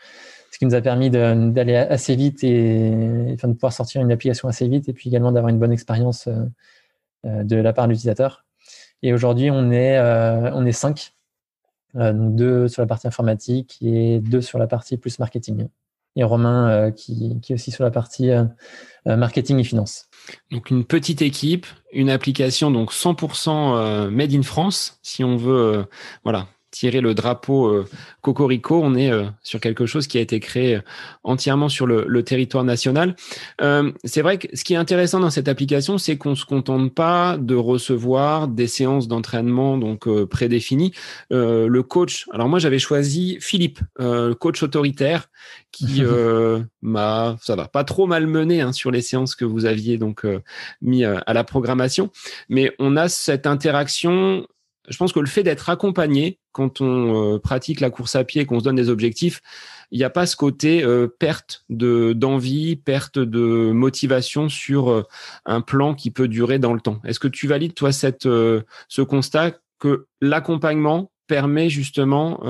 [0.52, 4.68] ce qui nous a permis d'aller assez vite et de pouvoir sortir une application assez
[4.68, 6.44] vite et puis également d'avoir une bonne expérience euh,
[7.24, 8.44] euh, de la part de l'utilisateur.
[9.02, 11.14] Et aujourd'hui, on est, on est cinq,
[11.94, 15.68] donc deux sur la partie informatique et deux sur la partie plus marketing
[16.16, 18.30] et Romain qui, qui, est aussi sur la partie
[19.06, 20.10] marketing et finance.
[20.50, 25.78] Donc une petite équipe, une application donc 100% euh, made in France, si on veut,
[25.78, 25.84] euh,
[26.24, 27.86] voilà, tirer le drapeau euh,
[28.22, 30.80] Cocorico, on est euh, sur quelque chose qui a été créé euh,
[31.24, 33.16] entièrement sur le, le territoire national.
[33.60, 36.94] Euh, c'est vrai que ce qui est intéressant dans cette application, c'est qu'on se contente
[36.94, 40.92] pas de recevoir des séances d'entraînement donc prédéfinies.
[41.30, 45.28] le coach, alors moi j'avais choisi Philippe, le coach autoritaire,
[45.72, 46.02] qui
[46.82, 50.26] m'a, ça va, pas trop malmené hein, sur les séances que vous aviez donc
[50.82, 52.10] mis à la programmation,
[52.48, 54.46] mais on a cette interaction
[54.88, 58.44] je pense que le fait d'être accompagné quand on euh, pratique la course à pied,
[58.46, 59.40] qu'on se donne des objectifs,
[59.90, 65.02] il n'y a pas ce côté euh, perte de d'envie, perte de motivation sur euh,
[65.44, 67.00] un plan qui peut durer dans le temps.
[67.04, 72.40] Est-ce que tu valides toi cette ce constat que l'accompagnement permet justement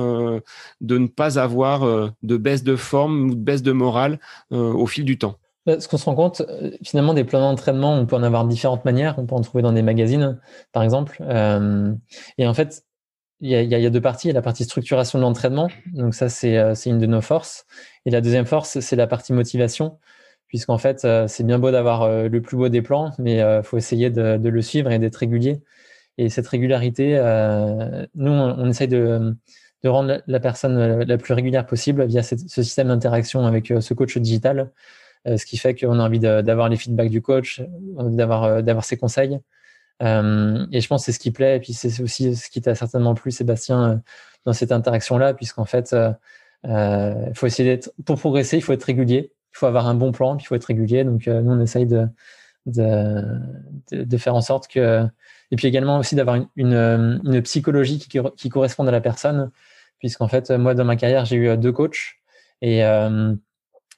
[0.80, 4.18] de ne pas avoir de baisse de forme ou de baisse de morale
[4.50, 5.39] au fil du temps?
[5.66, 8.84] Ce qu'on se rend compte, euh, finalement, des plans d'entraînement, on peut en avoir différentes
[8.84, 9.14] manières.
[9.18, 10.38] On peut en trouver dans des magazines,
[10.72, 11.18] par exemple.
[11.20, 11.92] Euh,
[12.38, 12.84] et en fait,
[13.40, 14.28] il y, a, deux parties.
[14.28, 15.68] Il y a la partie structuration de l'entraînement.
[15.94, 17.66] Donc ça, c'est euh, une de nos forces.
[18.04, 19.98] Et la deuxième force, c'est la partie motivation.
[20.48, 24.10] Puisqu'en fait, c'est bien beau d'avoir le plus beau des plans, mais il faut essayer
[24.10, 25.62] de, de, le suivre et d'être régulier.
[26.18, 27.14] Et cette régularité,
[28.16, 29.36] nous, on, essaye de,
[29.84, 34.18] de rendre la, personne la plus régulière possible via ce système d'interaction avec ce coach
[34.18, 34.72] digital,
[35.26, 37.62] ce qui fait qu'on a envie d'avoir les feedbacks du coach,
[37.98, 39.40] d'avoir d'avoir ses conseils.
[40.02, 42.60] Euh, et je pense que c'est ce qui plaît, et puis c'est aussi ce qui
[42.60, 43.96] t'a certainement plu, Sébastien, euh,
[44.44, 49.32] dans cette interaction-là, puisqu'en fait, euh, faut essayer d'être, pour progresser, il faut être régulier,
[49.54, 51.04] il faut avoir un bon plan, puis il faut être régulier.
[51.04, 52.06] Donc, nous, on essaye de,
[52.66, 53.22] de,
[53.92, 55.06] de, faire en sorte que,
[55.50, 59.50] et puis également aussi d'avoir une, une, une, psychologie qui, qui corresponde à la personne,
[59.98, 62.16] puisqu'en fait, moi, dans ma carrière, j'ai eu deux coachs,
[62.62, 62.82] et,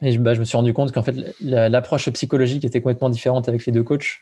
[0.03, 3.65] et bah, je me suis rendu compte qu'en fait, l'approche psychologique était complètement différente avec
[3.67, 4.21] les deux coachs.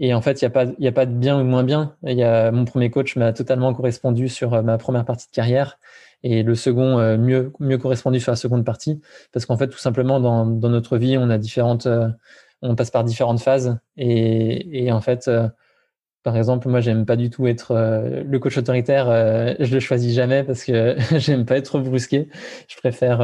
[0.00, 1.96] Et en fait, il n'y a, pas, a pas de bien ou de moins bien.
[2.04, 5.78] Y a, mon premier coach m'a totalement correspondu sur euh, ma première partie de carrière
[6.24, 9.00] et le second euh, mieux, mieux correspondu sur la seconde partie.
[9.32, 12.08] Parce qu'en fait, tout simplement, dans, dans, notre vie, on a différentes, euh,
[12.62, 13.78] on passe par différentes phases.
[13.96, 15.30] Et, et en fait,
[16.22, 19.06] par exemple, moi, j'aime pas du tout être le coach autoritaire.
[19.58, 22.28] je le choisis jamais parce que j'aime pas être brusqué.
[22.68, 23.20] Je préfère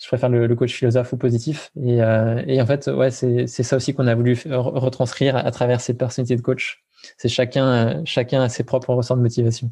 [0.00, 1.70] je préfère le, coach philosophe ou positif.
[1.82, 5.98] Et, euh, en fait, ouais, c'est ça aussi qu'on a voulu retranscrire à, travers cette
[5.98, 6.82] personnalité de coach.
[7.16, 9.70] C'est chacun, chacun a ses propres ressorts de motivation.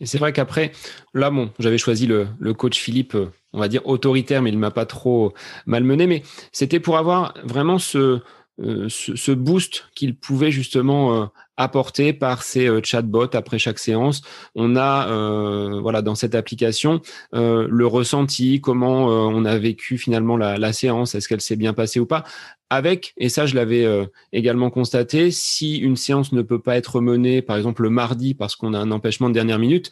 [0.00, 0.72] Et c'est vrai qu'après,
[1.12, 4.58] là, bon, j'avais choisi le, le, coach Philippe, euh, on va dire autoritaire, mais il
[4.58, 5.34] m'a pas trop
[5.66, 6.06] malmené.
[6.06, 8.20] Mais c'était pour avoir vraiment ce,
[8.60, 14.22] euh, ce, boost qu'il pouvait justement euh, apporter par ces euh, chatbots après chaque séance.
[14.56, 15.06] On a
[15.80, 17.00] voilà dans cette application
[17.32, 22.00] le ressenti, comment on a vécu finalement la, la séance, est-ce qu'elle s'est bien passée
[22.00, 22.24] ou pas.
[22.70, 23.86] Avec, et ça je l'avais
[24.32, 28.56] également constaté, si une séance ne peut pas être menée, par exemple le mardi parce
[28.56, 29.90] qu'on a un empêchement de dernière minute,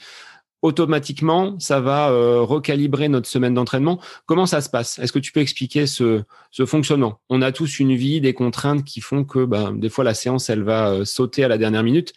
[0.66, 4.00] automatiquement, ça va euh, recalibrer notre semaine d'entraînement.
[4.26, 4.98] Comment ça se passe?
[4.98, 6.24] Est-ce que tu peux expliquer ce,
[6.66, 7.20] fonctionnement?
[7.29, 10.50] On a tous une vie, des contraintes qui font que ben, des fois la séance,
[10.50, 12.14] elle va euh, sauter à la dernière minute.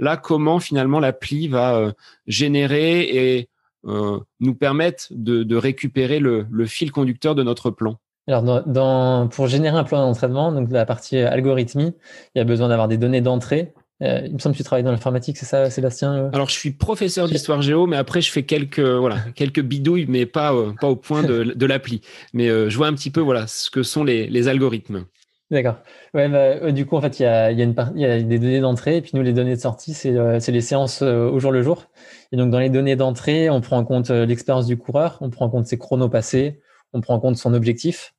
[0.00, 1.92] Là, comment finalement l'appli va euh,
[2.26, 3.48] générer et
[3.84, 7.96] nous permettre de, récupérer le, fil conducteur de notre plan?
[8.28, 11.92] Alors, pour générer un plan d'entraînement, donc la partie algorithmie,
[12.34, 14.82] il y a besoin d'avoir des données d'entrée euh, il me semble que tu travailles
[14.82, 16.30] dans l'informatique, c'est ça, Sébastien euh?
[16.32, 20.26] Alors, je suis professeur d'histoire géo, mais après, je fais quelques voilà quelques bidouilles, mais
[20.26, 22.00] pas euh, pas au point de, de l'appli.
[22.32, 25.04] Mais je vois un petit peu voilà ce que sont les, les algorithmes.
[25.50, 25.76] D'accord.
[26.14, 28.60] Ouais, bah, du coup, en fait, il y a, y, a y a des données
[28.60, 31.88] d'entrée, et puis nous, les données de sortie, c'est les séances au jour le jour.
[32.32, 35.44] Et donc, dans les données d'entrée, on prend en compte l'expérience du coureur, on prend
[35.44, 36.60] en compte ses chronos passés,
[36.94, 38.14] on prend en compte son objectif.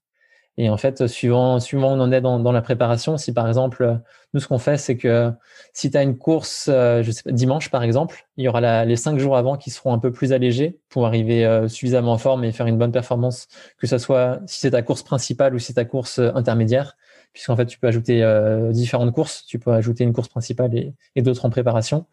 [0.58, 4.00] Et en fait, suivant, suivant où on en est dans, la préparation, si par exemple,
[4.34, 5.32] nous, ce qu'on fait, c'est que
[5.74, 8.86] si tu as une course, euh, je sais pas, dimanche par exemple, il y aura
[8.86, 12.18] les cinq jours avant qui seront un peu plus allégés pour arriver euh, suffisamment en
[12.20, 13.48] forme et faire une bonne performance,
[13.80, 16.98] que ce soit si c'est ta course principale ou si c'est ta course euh, intermédiaire,
[17.34, 18.24] puisqu'en fait, tu peux ajouter
[18.72, 22.06] différentes courses, tu peux ajouter une course principale et, et d'autres en préparation.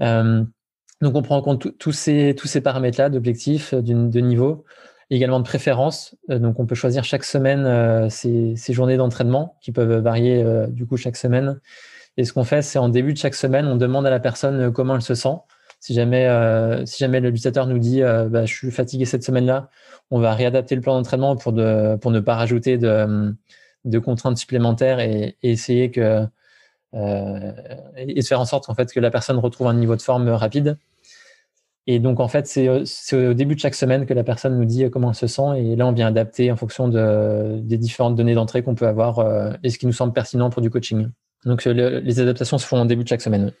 [0.00, 0.46] donc,
[1.02, 4.64] on prend en compte tous ces, tous ces paramètres-là d'objectifs, de niveau
[5.10, 6.14] également de préférence.
[6.30, 10.66] Euh, donc, on peut choisir chaque semaine euh, ces, journées d'entraînement qui peuvent varier euh,
[10.66, 11.60] du coup chaque semaine.
[12.16, 14.72] Et ce qu'on fait, c'est en début de chaque semaine, on demande à la personne
[14.72, 15.36] comment elle se sent.
[15.80, 16.28] Si jamais,
[16.84, 19.70] si jamais l'utilisateur nous dit bah, je suis fatigué cette semaine-là,
[20.10, 24.98] on va réadapter le plan d'entraînement pour, de, pour ne pas rajouter de, contraintes supplémentaires
[24.98, 26.26] et, essayer que
[26.92, 30.28] et de faire en sorte en fait que la personne retrouve un niveau de forme
[30.30, 30.76] rapide.
[31.90, 34.84] Et donc, en fait, c'est au début de chaque semaine que la personne nous dit
[34.84, 35.56] euh, comment elle se sent.
[35.56, 39.20] Et là, on vient adapter en fonction de, des différentes données d'entrée qu'on peut avoir
[39.20, 41.08] euh, et ce qui nous semble pertinent pour du coaching.
[41.46, 43.52] Donc, les adaptations se font au début de chaque semaine.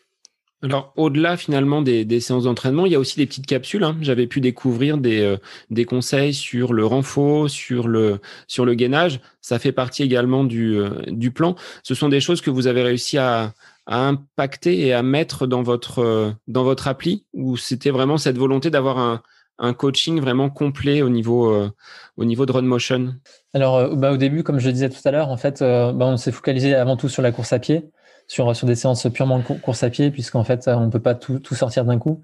[0.62, 3.82] Alors, au-delà finalement des, séances d'entraînement, il y a aussi des petites capsules.
[3.82, 3.96] Hein.
[4.02, 9.20] J'avais pu découvrir des, euh, conseils sur le renfort, sur le, sur le gainage.
[9.40, 11.56] Ça fait partie également du, du plan.
[11.82, 13.54] Ce sont des choses que vous avez réussi à,
[13.88, 18.36] à impacter et à mettre dans votre, euh, dans votre appli ou c'était vraiment cette
[18.36, 19.22] volonté d'avoir un,
[19.58, 21.70] un coaching vraiment complet au niveau, euh,
[22.18, 23.14] au niveau de Run Motion
[23.54, 26.18] Alors, euh, bah, au début, comme je disais tout à l'heure, en fait, bah, on
[26.18, 27.90] s'est focalisé avant tout sur la course à pied
[28.28, 31.38] sur, sur des séances purement course à pied, puisqu'en fait, on ne peut pas tout,
[31.38, 32.22] tout, sortir d'un coup.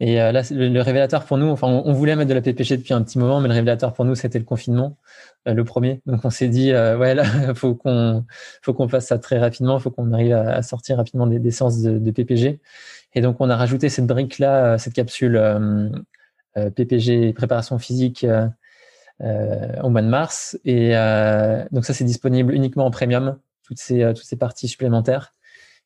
[0.00, 3.02] Et là, le, révélateur pour nous, enfin, on, voulait mettre de la PPG depuis un
[3.02, 4.98] petit moment, mais le révélateur pour nous, c'était le confinement,
[5.46, 6.02] le premier.
[6.04, 8.24] Donc, on s'est dit, ouais, là, faut qu'on,
[8.60, 11.80] faut qu'on fasse ça très rapidement, faut qu'on arrive à, sortir rapidement des, des séances
[11.80, 12.60] de, PPG.
[13.14, 15.88] Et donc, on a rajouté cette brique-là, cette capsule euh,
[16.54, 18.26] PPG, préparation physique,
[19.22, 20.58] euh, au mois de mars.
[20.66, 20.90] Et
[21.72, 25.32] donc, ça, c'est disponible uniquement en premium, toutes ces, toutes ces parties supplémentaires.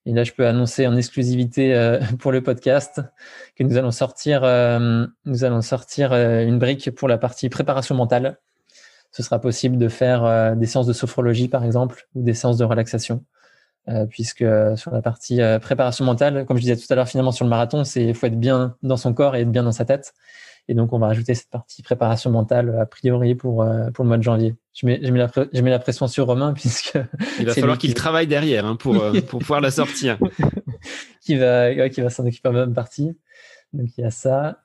[0.06, 3.00] Et là, je peux annoncer en exclusivité euh, pour le podcast
[3.56, 7.94] que nous allons sortir, euh, nous allons sortir euh, une brique pour la partie préparation
[7.94, 8.38] mentale.
[9.12, 12.64] Ce sera possible de faire des séances de sophrologie, par exemple, ou des séances de
[12.64, 13.24] relaxation.
[14.08, 14.44] puisque
[14.76, 17.82] sur la partie préparation mentale, comme je disais tout à l'heure, finalement sur le marathon,
[17.82, 20.14] c'est faut être bien dans son corps et être bien dans sa tête.
[20.70, 24.18] Et donc, on va rajouter cette partie préparation mentale a priori pour, pour le mois
[24.18, 24.54] de janvier.
[24.72, 26.96] Je mets, je mets, la, je mets la pression sur Romain puisque
[27.40, 28.94] il va falloir qu'il travaille derrière hein, pour,
[29.26, 30.16] pour pouvoir la sortir.
[31.20, 33.16] qui va, qui va s'en occuper en même partie.
[33.72, 34.60] Donc il y a ça.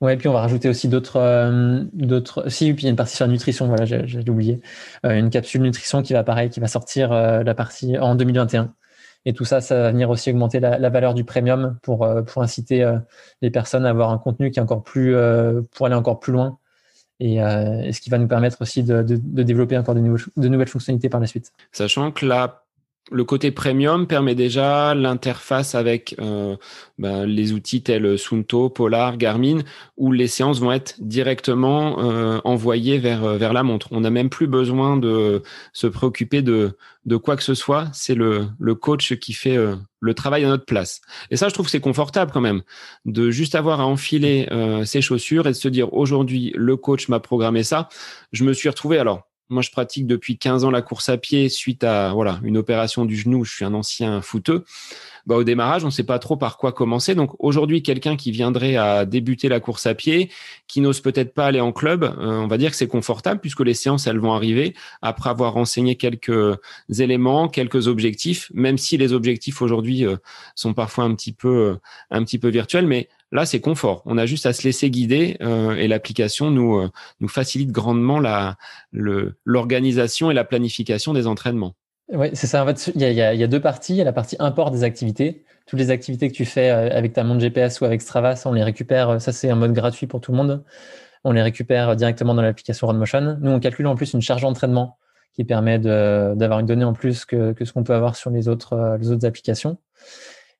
[0.00, 2.48] Ouais, et puis on va rajouter aussi d'autres, euh, d'autres.
[2.48, 3.66] Si, puis il y a une partie sur la nutrition.
[3.66, 4.60] Voilà, j'ai, oublié.
[5.04, 8.74] Euh, une capsule nutrition qui va pareil, qui va sortir euh, la partie en 2021.
[9.28, 12.90] Et tout ça, ça va venir aussi augmenter la, valeur du premium pour pour inciter
[13.42, 15.14] les personnes à avoir un contenu qui est encore plus
[15.74, 16.58] pour aller encore plus loin.
[17.20, 21.10] Et, ce qui va nous permettre aussi de, de, développer encore de, de nouvelles fonctionnalités
[21.10, 21.52] par la suite.
[21.72, 22.64] Sachant que la
[23.10, 26.56] le côté premium permet déjà l'interface avec euh,
[26.98, 29.60] ben, les outils tels Sunto, Polar, Garmin,
[29.96, 33.88] où les séances vont être directement euh, envoyées vers, euh, vers la montre.
[33.90, 35.42] On n'a même plus besoin de
[35.72, 37.88] se préoccuper de, de quoi que ce soit.
[37.92, 39.56] C'est le, le coach qui fait
[40.00, 41.00] le travail à notre place.
[41.30, 42.62] Et ça, je trouve que c'est confortable quand même,
[43.04, 44.48] de juste avoir à enfiler
[44.84, 47.88] ses chaussures et de se dire aujourd'hui, le coach m'a programmé ça.
[48.32, 51.48] Je me suis retrouvé alors moi, je pratique depuis 15 ans la course à pied
[51.48, 53.44] suite à voilà une opération du genou.
[53.44, 54.64] Je suis un ancien footeux.
[55.28, 57.14] Bah, au démarrage, on ne sait pas trop par quoi commencer.
[57.14, 60.30] Donc aujourd'hui, quelqu'un qui viendrait à débuter la course à pied,
[60.68, 63.60] qui n'ose peut-être pas aller en club, euh, on va dire que c'est confortable puisque
[63.60, 66.58] les séances, elles vont arriver après avoir renseigné quelques
[66.98, 70.16] éléments, quelques objectifs, même si les objectifs aujourd'hui euh,
[70.54, 71.74] sont parfois un petit peu, euh,
[72.10, 74.02] un petit peu virtuels, mais Là, c'est confort.
[74.06, 76.90] On a juste à se laisser guider euh, et l'application nous, euh,
[77.28, 78.20] facilite grandement
[79.44, 81.74] l'organisation et la planification des entraînements.
[82.10, 82.64] Oui, c'est ça.
[82.94, 83.92] Il y, a, deux parties.
[83.92, 85.44] Il y a la partie import des activités.
[85.66, 88.48] Toutes les activités que tu fais euh, avec ta montre GPS ou avec Strava, ça,
[88.48, 89.20] on les récupère.
[89.20, 90.64] Ça, c'est un mode gratuit pour tout le monde.
[91.24, 93.36] On les récupère directement dans l'application RunMotion.
[93.42, 94.96] Nous, on calcule en plus une charge d'entraînement
[95.34, 98.96] qui permet d'avoir une donnée en plus que, ce qu'on peut avoir sur les autres
[99.24, 99.76] applications.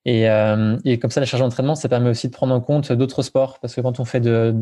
[0.05, 2.91] Et, euh, et, comme ça, la charge d'entraînement, ça permet aussi de prendre en compte
[2.91, 4.55] d'autres sports, parce que quand on fait de,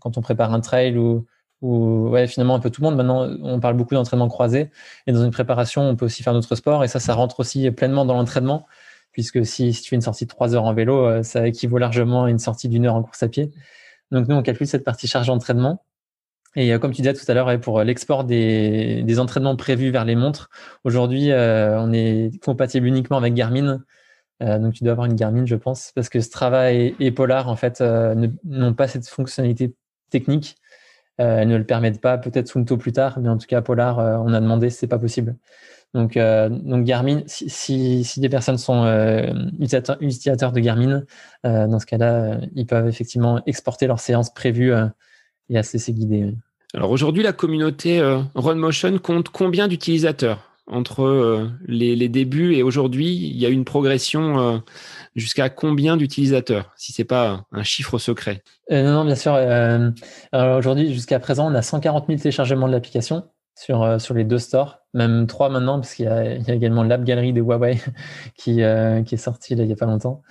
[0.00, 1.26] quand on prépare un trail ou,
[1.60, 4.70] ou ouais, finalement un peu tout le monde, maintenant, on parle beaucoup d'entraînement croisé.
[5.06, 7.70] Et dans une préparation, on peut aussi faire d'autres sports, et ça, ça rentre aussi
[7.70, 8.66] pleinement dans l'entraînement,
[9.12, 12.24] puisque si, tu fais une sortie de trois heures en vélo, euh, ça équivaut largement
[12.24, 13.52] à une sortie d'une heure en course à pied.
[14.10, 15.84] Donc nous, on calcule cette partie charge d'entraînement.
[16.56, 20.04] Et euh, comme tu disais tout à l'heure, pour l'export des, des, entraînements prévus vers
[20.04, 20.50] les montres,
[20.84, 23.82] aujourd'hui, on est compatible uniquement avec Garmin.
[24.42, 27.56] Euh, donc tu dois avoir une Garmin, je pense, parce que Strava et, Polar en
[27.56, 29.74] fait euh, n'ont pas cette fonctionnalité
[30.10, 30.56] technique.
[31.20, 32.18] Euh, elles ne le permettent pas.
[32.18, 35.36] Peut-être Sunto plus tard, mais en tout cas Polar, on a demandé, c'est pas possible.
[35.94, 38.86] Donc, Garmin, si, des personnes sont
[39.60, 41.02] utilisateurs, de Garmin,
[41.44, 44.72] dans ce cas-là, ils peuvent effectivement exporter leurs séances prévues
[45.50, 46.34] et à se guider.
[46.72, 48.00] Alors aujourd'hui, la communauté
[48.34, 50.51] RunMotion compte combien d'utilisateurs?
[50.66, 54.58] Entre euh, les, débuts et aujourd'hui Il y a une progression euh,
[55.16, 58.42] jusqu'à combien d'utilisateurs Si c'est pas un chiffre secret?
[58.70, 59.38] Euh, non, non, bien sûr.
[60.32, 64.78] aujourd'hui, jusqu'à présent, on a 140 000 téléchargements de l'application sur, sur les deux stores,
[64.94, 67.78] même trois maintenant, parce qu'il y, a également l'App Gallery de Huawei
[68.36, 68.62] qui,
[69.06, 70.22] qui est sorti il n'y a pas longtemps.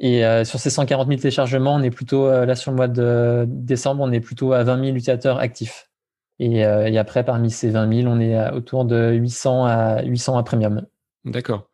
[0.00, 4.02] Et sur ces 140 000 téléchargements, on est plutôt, là sur le mois de décembre,
[4.02, 5.89] on est plutôt à 20 000 utilisateurs actifs.
[6.40, 10.42] Euh, et, après, parmi ces 20 000, on est autour de 800 à, 800 à
[10.42, 10.86] premium.
[11.24, 11.68] D'accord.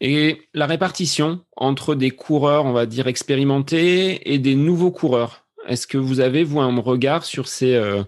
[0.00, 5.86] Et la répartition entre des coureurs, on va dire, expérimentés et des nouveaux coureurs, est-ce
[5.86, 8.02] que vous avez, vous, un regard sur ces euh,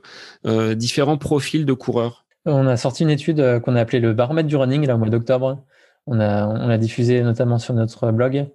[0.46, 2.24] euh, différents profils de coureurs?
[2.44, 5.08] On a sorti une étude qu'on a appelée le baromètre du running, là, au mois
[5.08, 5.62] d'octobre.
[6.06, 8.48] On a, on a diffusé notamment sur notre blog.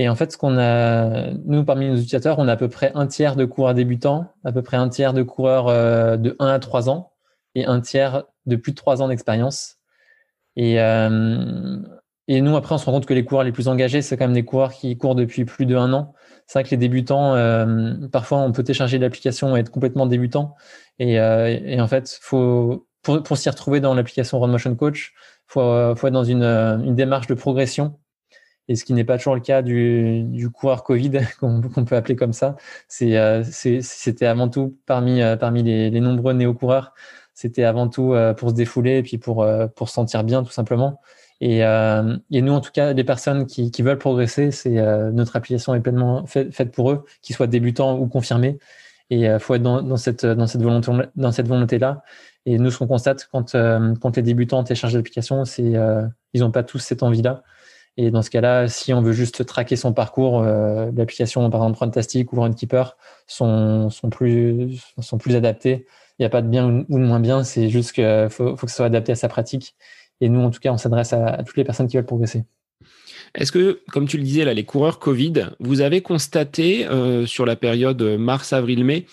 [0.00, 2.90] Et en fait, ce qu'on a, nous, parmi nos utilisateurs, on a à peu près
[2.94, 6.46] un tiers de coureurs débutants, à peu près un tiers de coureurs euh, de 1
[6.46, 7.12] à 3 ans
[7.54, 9.76] et un tiers de plus de 3 ans d'expérience.
[10.56, 11.76] Et, euh,
[12.28, 14.24] et nous, après, on se rend compte que les coureurs les plus engagés, c'est quand
[14.24, 16.14] même des coureurs qui courent depuis plus de un an.
[16.46, 20.54] C'est vrai que les débutants, euh, parfois, on peut télécharger l'application et être complètement débutant.
[20.98, 25.12] Et, en fait, faut, pour, s'y retrouver dans l'application Run Motion Coach,
[25.46, 27.98] faut, faut être dans une démarche de progression
[28.70, 31.10] et ce qui n'est pas toujours le cas du, du coureur Covid,
[31.40, 32.56] qu'on peut appeler comme ça.
[33.02, 36.94] Euh, c'était avant tout parmi, euh, parmi les, les nombreux néo-coureurs,
[37.34, 39.44] c'était avant tout euh, pour se défouler et puis pour,
[39.74, 41.00] pour se sentir bien tout simplement.
[41.40, 44.76] Et, et, nous, en tout cas, les personnes qui, qui veulent progresser, c'est
[45.10, 48.58] notre application est pleinement faite pour eux, qu'ils soient débutants ou confirmés.
[49.08, 52.02] Et il faut être dans, dans, cette, dans cette volonté, dans cette volonté-là.
[52.44, 55.72] Et nous, ce qu'on constate quand, quand les débutants téléchargent l'application, c'est
[56.34, 57.42] ils n'ont pas tous cette envie-là.
[57.96, 61.80] Et dans ce cas-là, si on veut juste traquer son parcours, euh, l'application par exemple
[61.80, 65.86] Runtastic ou Runkeeper sont, sont, plus, sont plus adaptées.
[66.18, 68.66] Il n'y a pas de bien ou de moins bien, c'est juste qu'il faut, faut,
[68.66, 69.74] que ce soit adapté à sa pratique.
[70.20, 72.44] Et nous, en tout cas, on s'adresse à, toutes les personnes qui veulent progresser.
[73.34, 76.86] Est-ce que, comme tu le disais, là, les coureurs Covid, vous avez constaté
[77.26, 79.06] sur la période mars, avril, mai,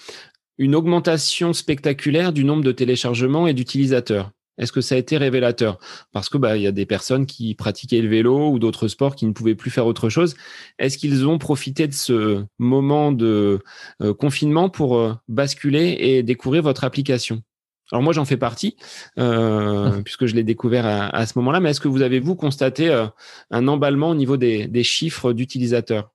[0.57, 4.31] une augmentation spectaculaire du nombre de téléchargements et d'utilisateurs?
[4.57, 5.79] Est-ce que ça a été révélateur?
[6.11, 9.15] Parce que bah il y a des personnes qui pratiquaient le vélo ou d'autres sports
[9.15, 10.35] qui ne pouvaient plus faire autre chose.
[10.79, 13.59] Est-ce qu'ils ont profité de ce moment de
[14.01, 17.41] euh, confinement pour euh, basculer et découvrir votre application?
[17.91, 18.75] Alors moi j'en fais partie
[19.17, 20.03] euh, mmh.
[20.03, 21.59] puisque je l'ai découvert à, ce moment-là.
[21.59, 22.91] Mais est-ce que vous avez vous constaté
[23.51, 26.11] un emballement au niveau des, chiffres d'utilisateurs?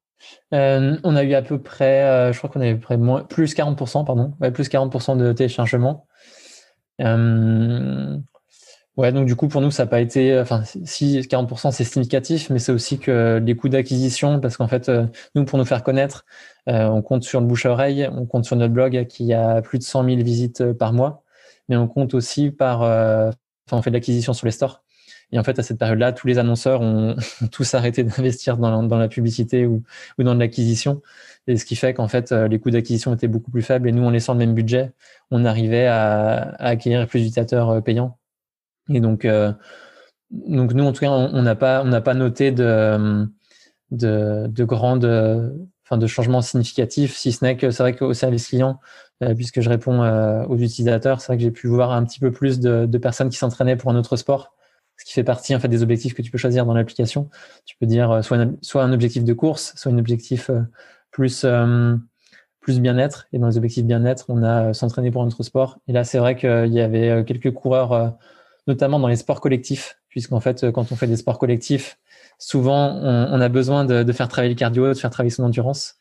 [0.51, 3.55] On a eu à peu près, je crois qu'on avait à peu près moins, plus
[3.55, 6.07] 40%, pardon, plus 40% de téléchargements.
[8.99, 10.39] Ouais, donc du coup, pour nous, ça n'a pas été.
[10.39, 14.91] Enfin, si 40%, c'est significatif, mais c'est aussi que les coûts d'acquisition, parce qu'en fait,
[14.91, 16.27] euh, nous, pour nous faire connaître,
[16.69, 19.83] euh, on compte sur le bouche-oreille, on compte sur notre blog qui a plus de
[19.83, 21.25] 100 000 visites euh, par mois,
[21.71, 22.83] mais on compte aussi par.
[22.83, 24.83] Enfin, on fait de l'acquisition sur les stores.
[25.33, 27.17] Et en fait, à cette période-là, tous les annonceurs ont,
[27.51, 29.83] tous arrêté d'investir dans, dans, la publicité ou,
[30.19, 31.01] ou dans de l'acquisition.
[31.47, 33.89] Et ce qui fait qu'en fait, les coûts d'acquisition étaient beaucoup plus faibles.
[33.89, 34.93] Et nous, en laissant le même budget,
[35.31, 38.19] on arrivait à, à acquérir plus d'utilisateurs payants.
[38.93, 39.53] Et donc, euh,
[40.31, 43.27] donc nous, en tout cas, on n'a pas, on n'a pas noté de,
[43.91, 45.05] de, de grandes,
[45.85, 48.81] enfin, de changements significatifs, si ce n'est que c'est vrai qu'au service client,
[49.23, 52.19] euh, puisque je réponds euh, aux utilisateurs, c'est vrai que j'ai pu voir un petit
[52.19, 54.55] peu plus de, personnes qui s'entraînaient pour un autre sport,
[54.97, 57.29] ce qui fait partie en fait des objectifs que tu peux choisir dans l'application.
[57.65, 60.51] Tu peux dire soit, soit un objectif de course, soit un objectif
[61.11, 61.45] plus
[62.61, 63.27] plus bien-être.
[63.33, 65.79] Et dans les objectifs bien-être, on a s'entraîner pour un autre sport.
[65.89, 68.17] Et là, c'est vrai qu'il y avait quelques coureurs
[68.67, 71.99] notamment dans les sports collectifs, puisqu'en fait, quand on fait des sports collectifs,
[72.39, 75.97] souvent, on, a besoin de, faire travailler le cardio, de faire travailler son endurance.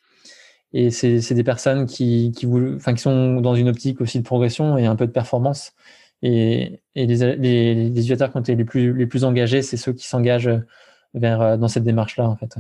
[0.74, 4.78] Et c'est des personnes qui, qui, enfin, qui sont dans une optique aussi de progression
[4.78, 5.74] et un peu de performance.
[6.22, 10.08] Et, et les, les, les utilisateurs qui les plus, les plus engagés, c'est ceux qui
[10.08, 10.52] s'engagent
[11.14, 12.56] vers dans cette démarche-là, en fait.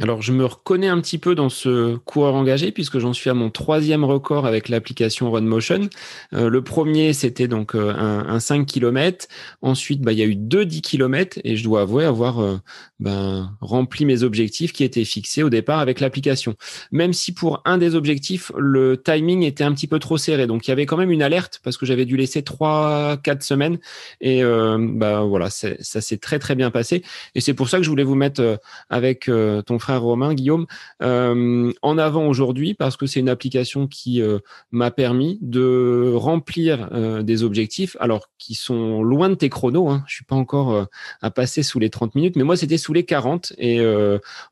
[0.00, 3.34] Alors, je me reconnais un petit peu dans ce coureur engagé puisque j'en suis à
[3.34, 5.90] mon troisième record avec l'application RunMotion.
[6.32, 9.26] Euh, le premier, c'était donc euh, un, 5 km.
[9.60, 12.56] Ensuite, bah, il y a eu deux 10 km et je dois avouer avoir euh,
[13.00, 16.54] ben, rempli mes objectifs qui étaient fixés au départ avec l'application.
[16.90, 20.46] Même si pour un des objectifs, le timing était un petit peu trop serré.
[20.46, 23.42] Donc, il y avait quand même une alerte parce que j'avais dû laisser trois, quatre
[23.42, 23.78] semaines.
[24.22, 27.02] Et bah, voilà, ça s'est très, très bien passé.
[27.34, 29.30] Et c'est pour ça que je voulais vous mettre avec
[29.66, 30.66] ton frère Romain, Guillaume,
[31.02, 34.38] euh, en avant aujourd'hui parce que c'est une application qui euh,
[34.70, 39.88] m'a permis de remplir euh, des objectifs, alors qui sont loin de tes chronos.
[39.88, 40.04] Hein.
[40.06, 40.86] Je suis pas encore
[41.20, 43.80] à passer sous les 30 minutes, mais moi c'était sous les 40 et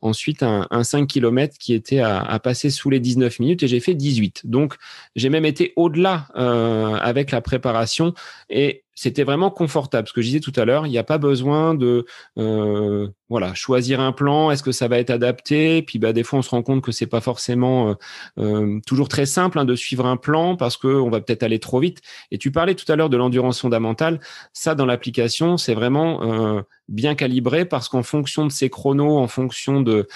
[0.01, 3.81] ensuite un, 5 km qui était à, à, passer sous les 19 minutes et j'ai
[3.81, 4.43] fait 18.
[4.45, 4.75] Donc
[5.17, 8.15] j'ai même été au-delà avec la préparation
[8.49, 10.07] et c'était vraiment confortable.
[10.09, 12.05] Ce que je disais tout à l'heure, il n'y a pas besoin de
[12.37, 14.51] euh, voilà choisir un plan.
[14.51, 15.81] Est-ce que ça va être adapté?
[15.81, 17.95] Puis bah des fois on se rend compte que c'est pas forcément euh,
[18.41, 21.59] euh, toujours très simple hein, de suivre un plan parce que on va peut-être aller
[21.59, 22.03] trop vite.
[22.31, 24.21] Et tu parlais tout à l'heure de l'endurance fondamentale.
[24.53, 29.81] Ça dans l'application, c'est vraiment bien calibré parce qu'en fonction de ses chronos, en fonction
[29.81, 30.07] de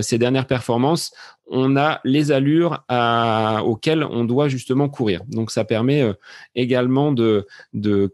[0.00, 1.12] ses dernières performances,
[1.50, 2.84] on a les allures
[3.64, 5.22] auxquelles on doit justement courir.
[5.26, 6.14] Donc ça permet euh,
[6.54, 7.46] également de,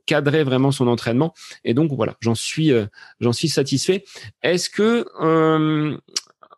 [0.07, 1.35] cadrer vraiment son entraînement.
[1.64, 2.87] Et donc voilà, j'en suis, euh,
[3.21, 4.05] j'en suis satisfait.
[4.43, 5.97] Est-ce que, euh,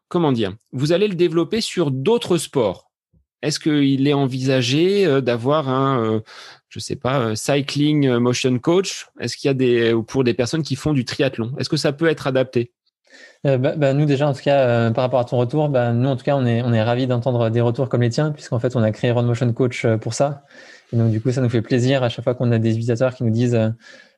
[0.08, 2.87] comment dire, vous allez le développer sur d'autres sports?
[3.42, 6.22] Est-ce qu'il est envisagé d'avoir un,
[6.68, 9.06] je sais pas, cycling motion coach?
[9.20, 11.52] Est-ce qu'il y a des, pour des personnes qui font du triathlon?
[11.58, 12.72] Est-ce que ça peut être adapté?
[13.46, 15.92] Euh, bah, bah, nous déjà en tout cas euh, par rapport à ton retour, bah,
[15.92, 18.32] nous en tout cas on est on est ravis d'entendre des retours comme les tiens
[18.32, 20.42] puisqu'en fait on a créé Run Motion Coach euh, pour ça.
[20.92, 23.14] Et donc du coup ça nous fait plaisir à chaque fois qu'on a des utilisateurs
[23.14, 23.54] qui nous disent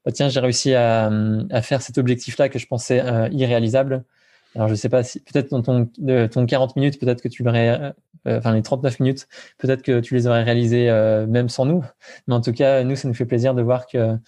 [0.05, 1.11] bah, tiens j'ai réussi à,
[1.51, 3.03] à, faire cet objectif là que je pensais
[3.33, 4.05] irréalisable.
[4.55, 5.87] Alors je sais pas si peut-être dans ton
[6.29, 7.93] ton 40 minutes peut-être que tu l'aurais
[8.27, 9.29] enfin les 39 minutes
[9.59, 10.91] peut-être que tu les aurais réalisées
[11.29, 11.85] même sans nous.
[12.27, 14.19] Mais en tout cas nous ça nous fait plaisir de voir que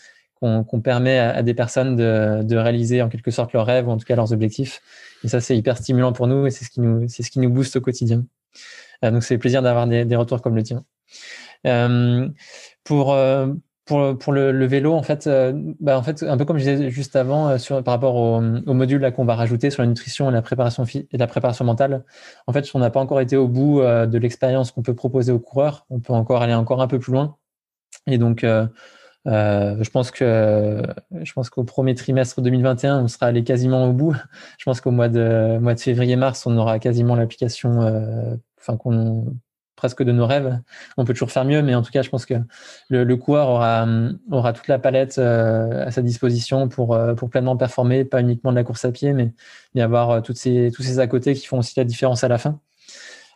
[0.42, 4.04] qu'on permet à, des personnes de, réaliser en quelque sorte leurs rêves ou en tout
[4.04, 4.80] cas leurs objectifs.
[5.22, 7.38] Et ça, c'est hyper stimulant pour nous et c'est ce qui nous, c'est ce qui
[7.38, 8.24] nous booste au quotidien.
[9.04, 10.84] Euh, donc, c'est plaisir d'avoir des, retours comme le tien.
[11.66, 12.28] Euh,
[12.82, 13.52] pour, euh,
[13.84, 15.28] pour, pour le, vélo, en fait,
[15.80, 18.74] bah, en fait, un peu comme je disais juste avant, sur, par rapport au, au
[18.74, 22.04] module qu'on va rajouter sur la nutrition et la préparation et la préparation mentale,
[22.46, 25.40] en fait, on n'a pas encore été au bout de l'expérience qu'on peut proposer aux
[25.40, 25.86] coureurs.
[25.90, 27.36] On peut encore aller encore un peu plus loin.
[28.06, 28.44] Et donc,
[29.26, 33.92] euh, je pense que je pense qu'au premier trimestre 2021, on sera allé quasiment au
[33.92, 34.16] bout.
[34.58, 39.36] Je pense qu'au mois de mois de février-mars, on aura quasiment l'application, euh, enfin qu'on
[39.82, 40.60] presque de nos rêves.
[40.96, 42.34] On peut toujours faire mieux, mais en tout cas, je pense que
[42.88, 43.84] le, coureur aura,
[44.30, 48.62] aura toute la palette à sa disposition pour, pour pleinement performer, pas uniquement de la
[48.62, 49.32] course à pied, mais,
[49.74, 52.38] mais avoir toutes ces, tous ces à côté qui font aussi la différence à la
[52.38, 52.60] fin.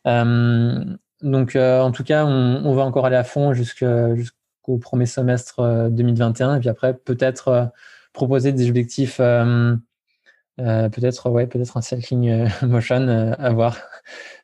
[0.05, 6.61] donc, en tout cas, on, va encore aller à fond jusqu'au premier semestre 2021, et
[6.61, 7.72] puis après, peut-être
[8.16, 9.76] proposer des objectifs euh,
[10.59, 13.78] peut-être ouais, peut-être un cycling euh, motion euh, à voir.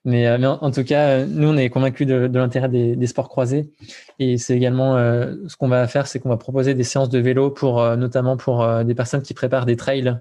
[0.05, 3.71] Mais, en, tout cas, nous on est convaincus de, l'intérêt des, sports croisés
[4.19, 7.51] et c'est également ce qu'on va faire, c'est qu'on va proposer des séances de vélo
[7.51, 10.19] pour notamment pour des personnes qui préparent des trails.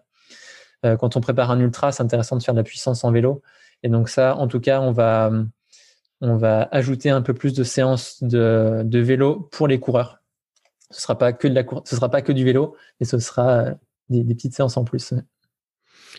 [0.84, 3.42] quand on prépare un ultra, c'est intéressant de faire de la puissance en vélo.
[3.82, 5.32] Et donc ça, en tout cas, on va
[6.22, 10.22] on va ajouter un peu plus de séances de, de vélo pour les coureurs.
[10.92, 13.66] Ce sera ce sera pas que du vélo, mais ce sera
[14.10, 15.16] des petites séances en plus.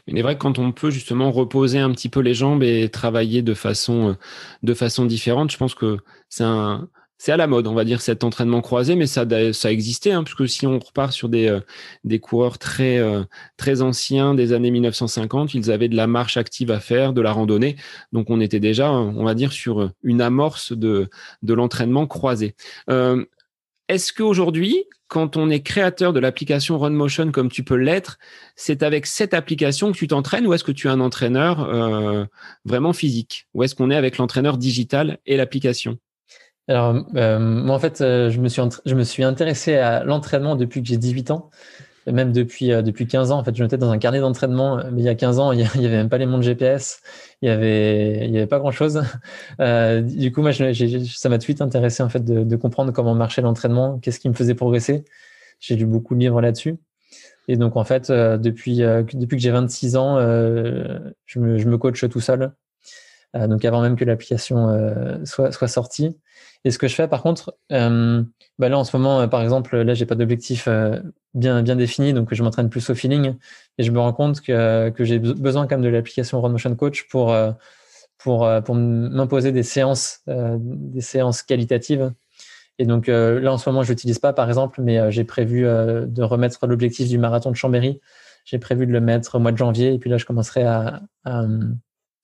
[0.07, 2.89] Il est vrai que quand on peut justement reposer un petit peu les jambes et
[2.89, 4.15] travailler de façon, euh,
[4.63, 6.89] de façon différente, je pense que c'est un,
[7.19, 10.25] c'est à la mode, on va dire, cet entraînement croisé, mais ça, ça existait, hein,
[10.25, 11.61] puisque si on repart sur des, euh,
[12.03, 13.23] des coureurs très, euh,
[13.57, 17.31] très anciens des années 1950, ils avaient de la marche active à faire, de la
[17.31, 17.77] randonnée.
[18.13, 21.09] Donc, on était déjà, on va dire, sur une amorce de,
[21.43, 22.57] de l'entraînement croisé.
[23.93, 28.19] Est-ce qu'aujourd'hui, quand on est créateur de l'application RunMotion comme tu peux l'être,
[28.57, 32.25] c'est avec cette application que tu t'entraînes ou est-ce que tu as un entraîneur euh,
[32.65, 35.99] vraiment physique Ou est-ce qu'on est avec l'entraîneur digital et l'application?
[36.69, 40.57] Alors, euh, moi, en fait, euh, je me suis, je me suis intéressé à l'entraînement
[40.57, 41.51] depuis que j'ai 18 ans
[42.11, 43.39] même depuis, euh, depuis 15 ans.
[43.39, 45.59] En fait, je mettais dans un carnet d'entraînement, mais il y a 15 ans, il
[45.59, 47.01] n'y avait même pas les montres GPS,
[47.43, 49.03] il n'y avait, il y avait pas grand-chose.
[49.61, 52.91] Euh, du coup, moi, ça m'a tout de suite intéressé en fait, de, de comprendre
[52.93, 55.05] comment marchait l'entraînement, qu'est-ce qui me faisait progresser.
[55.61, 56.79] J'ai lu beaucoup de livres là-dessus.
[57.49, 61.59] Et donc, en fait, euh, depuis, euh, depuis que j'ai 26 ans, euh, je, me,
[61.59, 62.53] je me coach tout seul.
[63.35, 64.69] Donc, avant même que l'application
[65.25, 66.17] soit, soit sortie.
[66.65, 69.95] Et ce que je fais, par contre, bah là, en ce moment, par exemple, là,
[69.95, 70.69] j'ai pas d'objectif
[71.35, 73.35] bien, bien défini, donc je m'entraîne plus au feeling.
[73.79, 76.75] Et je me rends compte que, que j'ai besoin quand même de l'application Run Motion
[76.77, 77.53] Coach pour, euh,
[78.19, 82.13] pour, euh, pour m'imposer des séances, euh, des séances qualitatives.
[82.79, 86.23] Et donc là, en ce moment, je l'utilise pas, par exemple, mais j'ai prévu de
[86.23, 88.01] remettre l'objectif du marathon de Chambéry.
[88.45, 89.93] J'ai prévu de le mettre au mois de janvier.
[89.93, 91.45] Et puis là, je commencerai à, à,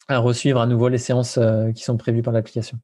[0.08, 1.38] à resuivre à nouveau les séances
[1.74, 2.78] qui sont prévues par l'application.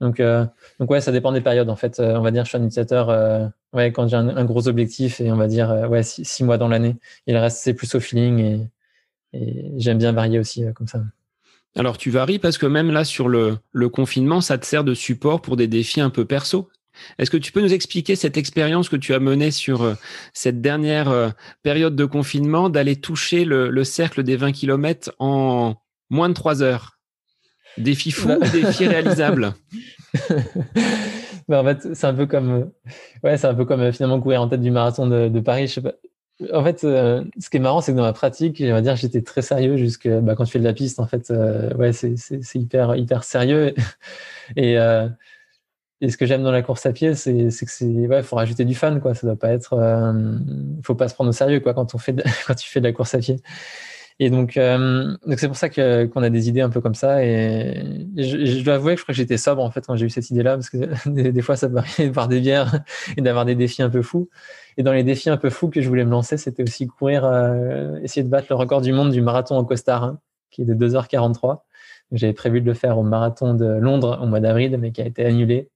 [0.00, 1.68] Donc, donc ouais, ça dépend des périodes.
[1.68, 5.20] En fait, on va dire, je suis un utilisateur ouais, quand j'ai un, gros objectif
[5.20, 6.96] et on va dire euh, ouais, six, mois dans l'année.
[7.26, 8.70] Il le reste, c'est plus au feeling et,
[9.76, 11.02] j'aime bien varier aussi euh, comme ça.
[11.76, 14.94] Alors, tu varies parce que même là, sur le, le confinement, ça te sert de
[14.94, 16.70] support pour des défis un peu perso.
[17.18, 19.94] Est-ce que tu peux nous expliquer cette expérience que tu as menée sur euh,
[20.32, 25.74] cette dernière période de confinement, d'aller toucher le, le, cercle des 20 km en
[26.10, 26.98] moins de 3 heures
[27.78, 29.52] Défi fou bah défi réalisable
[31.54, 32.64] en fait, c'est un peu comme, euh,
[33.22, 35.68] ouais, c'est un peu comme euh, finalement courir en tête du marathon de, Paris.
[35.68, 35.92] Je sais pas.
[36.52, 38.96] En fait, euh, ce qui est marrant, c'est que dans ma pratique, on va dire,
[38.96, 41.00] j'étais très sérieux jusque bah, quand tu fais de la piste.
[41.00, 41.32] En fait,
[41.78, 42.14] ouais, c'est,
[42.54, 43.74] hyper, hyper sérieux.
[44.56, 44.76] Et,
[46.02, 48.64] et ce que j'aime dans la course à pied, c'est, que c'est, ouais, faut rajouter
[48.64, 49.14] du fun, quoi.
[49.14, 50.14] Ça doit pas être,
[50.84, 52.14] faut pas se prendre au sérieux, quoi, quand on fait,
[52.46, 53.40] quand tu fais de la course à pied.
[54.18, 56.94] Et donc, euh, donc c'est pour ça que, qu'on a des idées un peu comme
[56.94, 57.22] ça.
[57.22, 57.84] Et,
[58.16, 60.30] je, dois avouer que je crois que j'étais sobre en fait quand j'ai eu cette
[60.30, 62.80] idée-là, parce que des, fois ça peut arriver de boire des bières
[63.16, 64.30] et d'avoir des défis un peu fous.
[64.78, 67.24] Et dans les défis un peu fous que je voulais me lancer, c'était aussi courir,
[67.24, 70.18] euh, essayer de battre le record du monde du marathon en costard, hein,
[70.50, 71.60] qui est de 2h43.
[72.12, 75.06] J'avais prévu de le faire au marathon de Londres au mois d'avril, mais qui a
[75.06, 75.68] été annulé.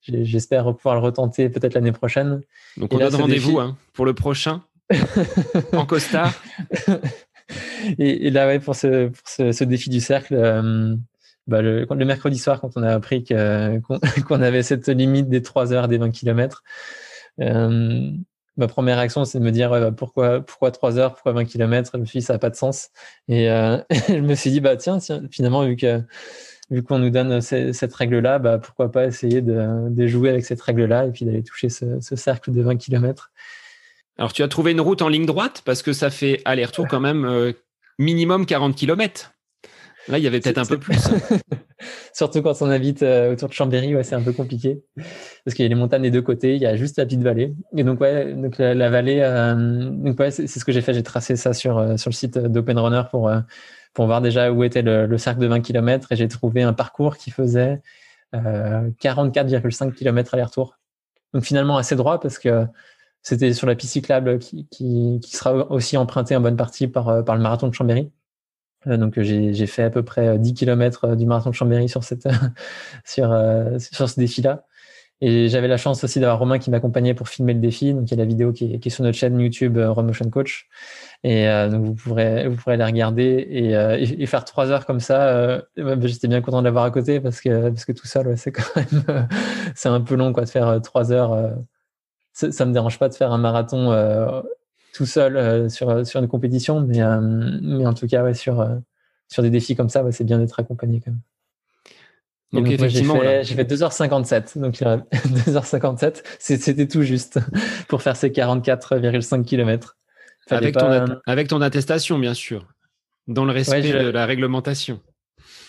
[0.00, 2.40] J'espère pouvoir le retenter peut-être l'année prochaine.
[2.76, 4.62] Donc on donne rendez-vous hein, pour le prochain
[5.72, 6.32] en costard.
[7.98, 10.94] et, là, ouais, pour ce, pour ce, défi du cercle, euh,
[11.46, 13.24] bah, le, le, mercredi soir, quand on a appris
[14.26, 16.62] qu'on avait cette limite des 3 heures des 20 km,
[17.40, 18.10] euh,
[18.56, 21.92] ma première réaction, c'est de me dire bah, pourquoi, pourquoi 3 heures, pourquoi 20 km
[21.94, 22.90] Je me suis dit, ça n'a pas de sens.
[23.28, 23.78] Et euh,
[24.08, 26.02] je me suis dit, bah, tiens, tiens finalement, vu que
[26.70, 30.60] vu qu'on nous donne cette règle-là, bah, pourquoi pas essayer de, de, jouer avec cette
[30.60, 33.32] règle-là et puis d'aller toucher ce, ce, cercle de 20 km.
[34.18, 36.98] Alors, tu as trouvé une route en ligne droite parce que ça fait aller-retour quand
[36.98, 37.52] même euh,
[38.00, 39.32] minimum 40 km.
[40.08, 40.98] Là, il y avait peut-être un peu plus.
[42.12, 44.82] Surtout quand on habite euh, autour de Chambéry, ouais, c'est un peu compliqué
[45.44, 47.22] parce qu'il y a les montagnes des deux côtés, il y a juste la petite
[47.22, 47.54] vallée.
[47.76, 50.94] Et donc, ouais, donc la, vallée, euh, donc ouais, c'est ce que j'ai fait.
[50.94, 53.30] J'ai tracé ça sur, sur le site d'Open Runner pour,
[53.94, 56.72] pour voir déjà où était le, le cercle de 20 km et j'ai trouvé un
[56.72, 57.80] parcours qui faisait
[58.34, 60.74] 44,5 km aller-retour.
[61.34, 62.66] Donc finalement assez droit parce que
[63.22, 67.22] c'était sur la piste cyclable qui, qui, sera aussi empruntée en bonne partie par, euh,
[67.22, 68.10] par le marathon de Chambéry.
[68.86, 72.28] donc j'ai fait à peu près 10 km du marathon de Chambéry sur, cette,
[73.04, 73.36] sur,
[73.78, 74.64] sur ce défi-là.
[75.20, 77.92] Et j'avais la chance aussi d'avoir Romain qui m'accompagnait pour filmer le défi.
[77.92, 80.68] Donc il y a la vidéo qui est, sur notre chaîne YouTube euh, Motion Coach.
[81.24, 85.00] Et euh, donc vous pourrez vous pourrez la regarder et, euh, faire trois heures comme
[85.00, 85.28] ça.
[85.28, 85.60] Euh,
[86.04, 88.76] J'étais bien content de l'avoir à côté parce que parce que tout seul c'est quand
[88.76, 89.22] même euh,
[89.74, 91.56] c'est un peu long quoi de faire trois heures.
[92.38, 93.92] Ça, ça me dérange pas de faire un marathon
[94.94, 97.00] tout seul sur sur une compétition, mais
[97.62, 98.66] mais en tout cas ouais sur
[99.28, 101.20] sur des défis comme ça ouais, c'est bien d'être accompagné quand même.
[102.52, 104.58] Donc, effectivement, j'ai fait, 2h57.
[104.58, 107.38] Donc, 2h57, c'était tout juste
[107.88, 109.96] pour faire ces 44,5 km.
[110.50, 112.66] Avec, ton avec ton attestation, bien sûr,
[113.26, 115.00] dans le respect de la réglementation.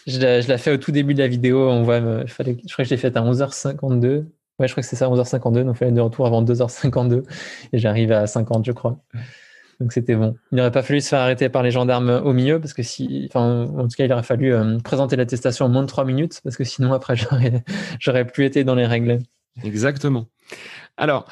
[0.08, 1.70] Je l'ai la fait au tout début de la vidéo.
[1.70, 4.26] On voit, je crois que je l'ai fait à 11h52.
[4.60, 5.64] Ouais, je crois que c'est ça, 11h52.
[5.64, 7.24] Donc, il fallait de retour avant 2h52.
[7.74, 9.00] Et j'arrive à 50, je crois.
[9.80, 10.36] Donc c'était bon.
[10.52, 13.30] Il n'aurait pas fallu se faire arrêter par les gendarmes au milieu parce que si,
[13.30, 16.42] enfin, en tout cas, il aurait fallu euh, présenter l'attestation en moins de trois minutes
[16.44, 17.64] parce que sinon après j'aurais,
[18.00, 19.20] j'aurais plus été dans les règles.
[19.64, 20.26] Exactement.
[20.98, 21.28] Alors,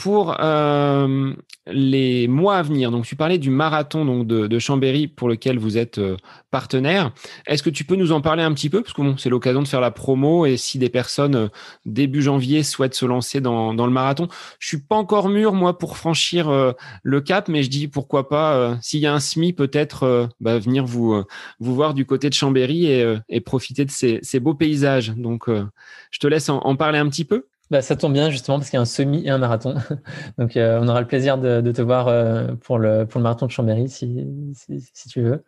[0.00, 1.34] pour euh,
[1.66, 5.98] les mois à venir, donc tu parlais du marathon de, Chambéry pour lequel vous êtes
[5.98, 6.16] euh,
[6.50, 7.12] partenaire.
[7.46, 8.80] Est-ce que tu peux nous en parler un petit peu?
[8.80, 11.48] Parce que c'est l'occasion de faire la promo et si des personnes euh,
[11.84, 14.28] début janvier souhaitent se lancer dans, le marathon,
[14.58, 18.78] je suis pas encore mûr moi pour franchir le cap, mais je dis pourquoi pas
[18.80, 21.24] s'il y a un SMI peut-être bah, venir vous
[21.58, 25.12] voir du côté de Chambéry et, profiter de ces, beaux paysages.
[25.16, 27.46] Donc je te laisse en parler un petit peu.
[27.70, 29.76] Bah, ça tombe bien justement parce qu'il y a un semi et un marathon.
[30.38, 33.22] Donc euh, on aura le plaisir de, de te voir euh, pour, le, pour le
[33.22, 35.44] marathon de Chambéry si, si, si tu veux.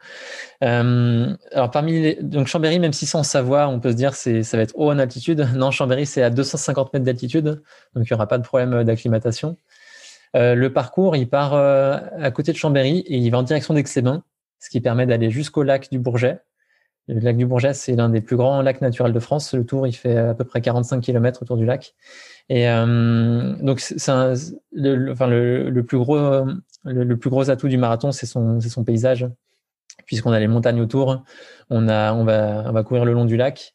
[0.62, 4.44] Euh, alors parmi les, donc Chambéry, même si sans savoir, on peut se dire c'est
[4.44, 5.48] ça va être haut en altitude.
[5.56, 7.62] Non, Chambéry c'est à 250 mètres d'altitude,
[7.94, 9.56] donc il n'y aura pas de problème d'acclimatation.
[10.36, 14.22] Euh, le parcours, il part à côté de Chambéry et il va en direction d'Aix-les-Bains,
[14.60, 16.40] ce qui permet d'aller jusqu'au lac du Bourget
[17.08, 19.54] le lac du Bourget, c'est l'un des plus grands lacs naturels de France.
[19.54, 21.94] Le tour, il fait à peu près 45 km autour du lac.
[22.48, 23.82] Et euh, donc,
[24.72, 26.44] le, enfin, le, plus gros,
[26.84, 29.28] le, plus gros atout du marathon, c'est son, son paysage,
[30.06, 31.24] puisqu'on a les montagnes autour.
[31.70, 33.74] On a, on va, on va courir le long du lac.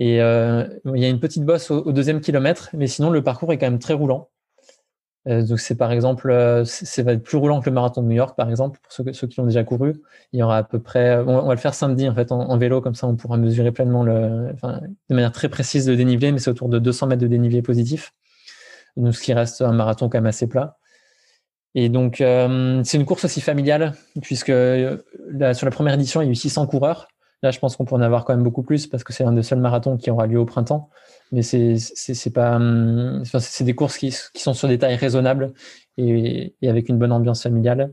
[0.00, 3.52] Et euh, il y a une petite bosse au, deuxième kilomètre, mais sinon le parcours
[3.52, 4.30] est quand même très roulant.
[5.28, 8.08] Euh, donc c'est par exemple, euh, c'est va être plus roulant que le marathon de
[8.08, 9.94] New York par exemple pour ceux, ceux qui l'ont déjà couru.
[10.32, 12.80] Il y aura à peu près, on, va le faire samedi en fait en, vélo
[12.80, 16.38] comme ça on pourra mesurer pleinement le, enfin, de manière très précise le dénivelé, mais
[16.38, 18.14] c'est autour de 200 mètres de dénivelé positif.
[18.96, 20.78] Donc ce qui reste un marathon quand même assez plat.
[21.74, 26.26] Et donc euh, c'est une course aussi familiale puisque là, sur la première édition il
[26.26, 27.08] y a eu 600 coureurs.
[27.42, 29.32] Là je pense qu'on pourrait en avoir quand même beaucoup plus parce que c'est un
[29.32, 30.88] des seuls marathons qui aura lieu au printemps
[31.32, 35.52] mais c'est c'est pas hum, c'est des courses qui, qui, sont sur des tailles raisonnables
[35.96, 37.92] et, et, avec une bonne ambiance familiale.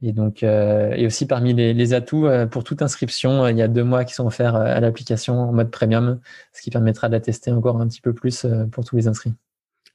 [0.00, 3.58] Et donc euh, et aussi parmi les, les, atouts euh, pour toute inscription euh, il
[3.58, 6.20] y a deux mois qui sont offerts à l'application en mode premium
[6.52, 9.34] ce qui permettra de la tester encore un petit peu plus pour tous les inscrits.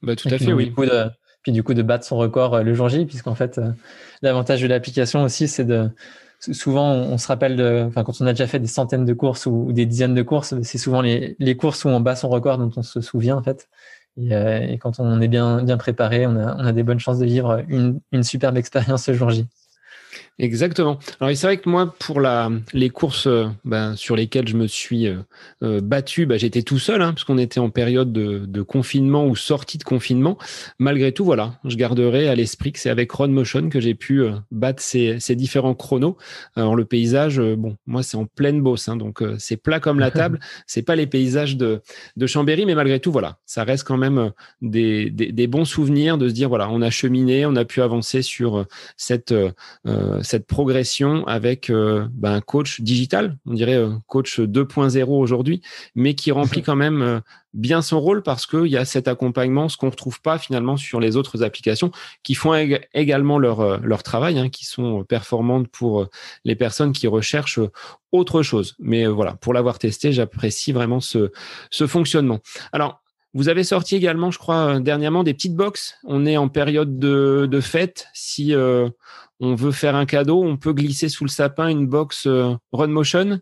[0.02, 0.74] Bah, tout à fait oui.
[0.76, 1.10] de,
[1.40, 3.58] puis du coup de battre son record le jour J puisqu'en fait
[4.20, 5.88] l'avantage de l'application aussi c'est de
[6.52, 9.46] souvent on, se rappelle de, enfin, quand on a déjà fait des centaines de courses
[9.46, 12.70] ou, des dizaines de courses, c'est souvent les, courses où on bat son record dont
[12.76, 13.68] on se souvient en fait.
[14.16, 17.00] Et, euh, et quand on est bien, bien préparé, on a, on a des bonnes
[17.00, 19.46] chances de vivre une, une superbe expérience ce jour J.
[20.40, 20.98] Exactement.
[21.20, 24.66] Alors c'est vrai que moi, pour la, les courses euh, ben, sur lesquelles je me
[24.66, 25.18] suis euh,
[25.62, 29.26] euh, battu, ben, j'étais tout seul, hein, parce qu'on était en période de, de, confinement
[29.28, 30.36] ou sortie de confinement.
[30.80, 34.24] Malgré tout, voilà, je garderai à l'esprit que c'est avec Ron Motion que j'ai pu
[34.50, 36.16] battre ces, ces, différents chronos.
[36.56, 40.10] Alors le paysage, bon, moi c'est en pleine bosse, hein, donc c'est plat comme la
[40.10, 40.40] table.
[40.66, 41.80] c'est pas les paysages de,
[42.16, 44.32] de Chambéry, mais malgré tout, voilà, ça reste quand même
[44.62, 47.82] des, des, des, bons souvenirs de se dire, voilà, on a cheminé, on a pu
[47.82, 48.66] avancer sur
[48.96, 49.32] cette
[49.86, 55.62] euh, cette progression avec euh, ben, un coach digital, on dirait euh, coach 2.0 aujourd'hui,
[55.94, 57.20] mais qui remplit quand même
[57.52, 60.76] bien son rôle parce qu'il y a cet accompagnement, ce qu'on ne retrouve pas finalement
[60.76, 62.54] sur les autres applications qui font
[62.94, 66.08] également leur, leur travail, hein, qui sont performantes pour
[66.44, 67.60] les personnes qui recherchent
[68.10, 68.74] autre chose.
[68.80, 71.30] Mais voilà, pour l'avoir testé, j'apprécie vraiment ce,
[71.70, 72.40] ce fonctionnement.
[72.72, 73.04] Alors,
[73.34, 75.96] vous avez sorti également, je crois, dernièrement des petites box.
[76.04, 78.06] On est en période de, de fête.
[78.14, 78.88] Si euh,
[79.40, 82.88] on veut faire un cadeau, on peut glisser sous le sapin une box euh, Run
[82.88, 83.40] Motion.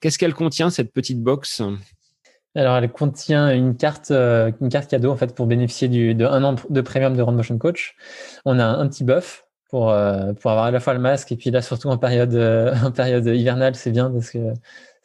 [0.00, 1.62] Qu'est-ce qu'elle contient cette petite box?
[2.54, 6.24] Alors, elle contient une carte, euh, une carte cadeau en fait pour bénéficier du, de
[6.24, 7.96] un an de premium de Run Motion Coach.
[8.44, 9.92] On a un petit buff pour
[10.40, 12.32] pour avoir à la fois le masque et puis là surtout en période
[13.26, 14.38] hivernale, c'est bien parce que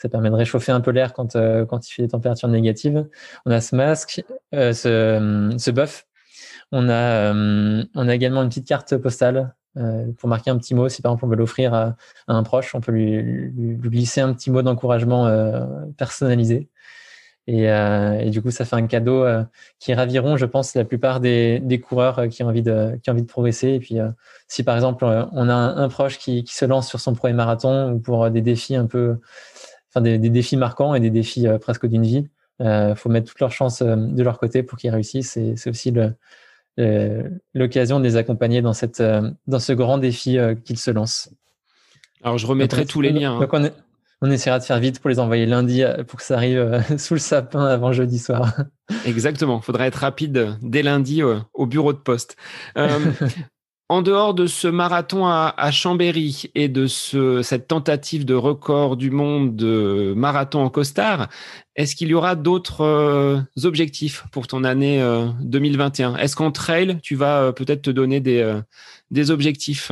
[0.02, 3.08] ça permet de réchauffer un peu l'air quand, euh, il fait des températures négatives.
[3.46, 4.24] On a ce masque,
[4.56, 6.08] euh, ce, ce buff.
[6.74, 9.54] Euh, on a également une petite carte postale
[10.18, 10.90] pour marquer un petit mot.
[10.90, 11.96] Si par exemple on veut l'offrir à,
[12.28, 13.52] un proche, on peut lui,
[13.90, 15.30] glisser un petit mot d'encouragement
[15.98, 16.70] personnalisé.
[17.48, 19.26] Et, et, du coup, ça fait un cadeau
[19.80, 23.70] qui raviront, je pense, la plupart des, coureurs qui ont envie de, progresser.
[23.70, 23.98] Et puis,
[24.48, 28.00] si par exemple on a un, proche qui, se lance sur son premier marathon ou
[28.00, 29.18] pour des défis un peu,
[29.90, 32.28] enfin des, défis marquants et des défis presque d'une vie,
[32.62, 35.40] il euh, faut mettre toutes leurs chances euh, de leur côté pour qu'ils réussissent.
[35.56, 35.92] C'est aussi
[36.78, 41.30] l'occasion de les accompagner dans, cette, euh, dans ce grand défi qu'ils se lancent.
[42.24, 43.40] Alors, je remettrai tous les liens.
[43.40, 43.72] Hein.
[44.22, 47.20] on, essaiera de faire vite pour les envoyer lundi pour que ça arrive sous le
[47.20, 48.56] sapin avant jeudi soir.
[49.06, 49.60] Exactement.
[49.60, 52.38] Il faudra être rapide dès lundi au bureau de poste.
[53.92, 59.58] En dehors de ce marathon à, Chambéry et de cette tentative de record du monde
[59.58, 61.28] de marathon en costard,
[61.76, 65.04] est-ce qu'il y aura d'autres euh, objectifs pour ton année
[65.42, 69.92] 2021 euh, Est-ce qu'en trail, tu vas euh, peut-être te donner des, objectifs?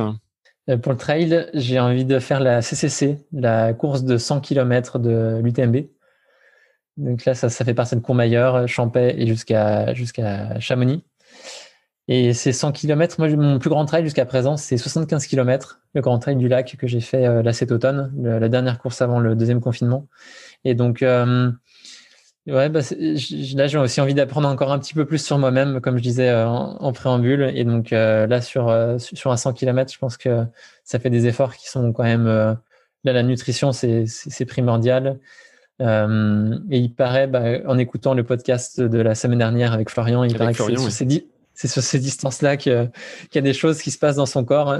[0.82, 5.42] Pour le trail, j'ai envie de faire la CCC, la course de 100 km de
[5.44, 5.76] l'UTMB.
[6.96, 11.04] Donc là, ça, fait partie de Courmayeur, Champais et jusqu'à jusqu'à Chamonix.
[12.12, 16.00] Et ces 100 km, moi, mon plus grand trail jusqu'à présent, c'est 75 km, le
[16.00, 19.20] grand trail du lac que j'ai fait euh, là cet automne, la dernière course avant
[19.20, 20.08] le deuxième confinement.
[20.64, 21.52] Et donc, euh,
[22.48, 25.98] ouais, bah, là, j'ai aussi envie d'apprendre encore un petit peu plus sur moi-même, comme
[25.98, 27.52] je disais euh, en, préambule.
[27.54, 30.44] Et donc, là, sur, sur un 100 km, je pense que
[30.82, 32.26] ça fait des efforts qui sont quand même.
[32.26, 32.56] là,
[33.04, 35.20] la nutrition, c'est primordial.
[35.78, 35.84] et
[36.76, 40.54] il paraît, bah, en écoutant le podcast de la semaine dernière avec Florian, il paraît
[40.54, 41.26] que c'est dit
[41.60, 42.90] c'est sur ces distances-là qu'il
[43.34, 44.76] y a des choses qui se passent dans son corps.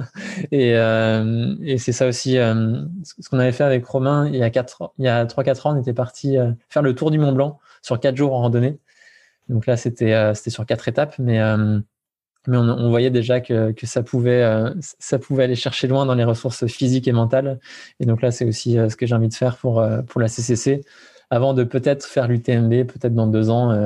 [0.51, 2.81] Et, euh, et c'est ça aussi euh,
[3.21, 5.77] ce qu'on avait fait avec Romain il y a, quatre, il y a 3-4 ans.
[5.77, 8.79] On était parti euh, faire le tour du Mont Blanc sur 4 jours en randonnée.
[9.51, 11.43] Donc là, c'était sur 4 étapes, mais,
[12.49, 17.61] on, voyait déjà que, ça, pouvait, aller chercher loin dans les ressources physiques et mentales.
[17.99, 20.83] Et donc là, c'est aussi ce que j'ai envie de faire pour, la CCC
[21.29, 23.77] avant de peut-être faire l'UTMB, peut-être dans deux ans.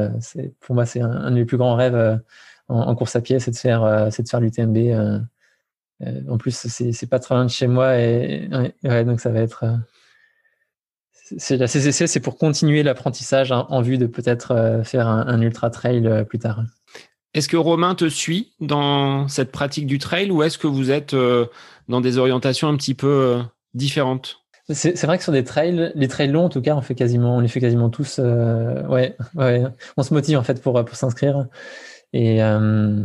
[0.61, 2.20] pour moi, c'est un, un, de mes plus grands rêves
[2.69, 4.77] en, course à pied, c'est de faire, euh, c'est de faire l'UTMB.
[4.77, 5.19] Euh,
[6.03, 8.49] euh, en plus, c'est pas très loin de chez moi et
[8.83, 9.65] donc ça va être.
[11.12, 16.25] c'est la CCC, c'est pour continuer l'apprentissage en vue de peut-être faire un, ultra trail
[16.29, 16.65] plus tard.
[17.33, 21.15] Est-ce que Romain te suit dans cette pratique du trail ou est-ce que vous êtes
[21.89, 23.41] dans des orientations un petit peu
[23.73, 24.41] différentes?
[24.71, 27.37] C'est vrai que sur des trails, les trails longs en tout cas, on fait quasiment,
[27.37, 28.19] on les fait quasiment tous.
[28.19, 29.62] ouais, ouais,
[29.97, 31.47] on se motive en fait pour pour s'inscrire.
[32.15, 33.05] Et, euh,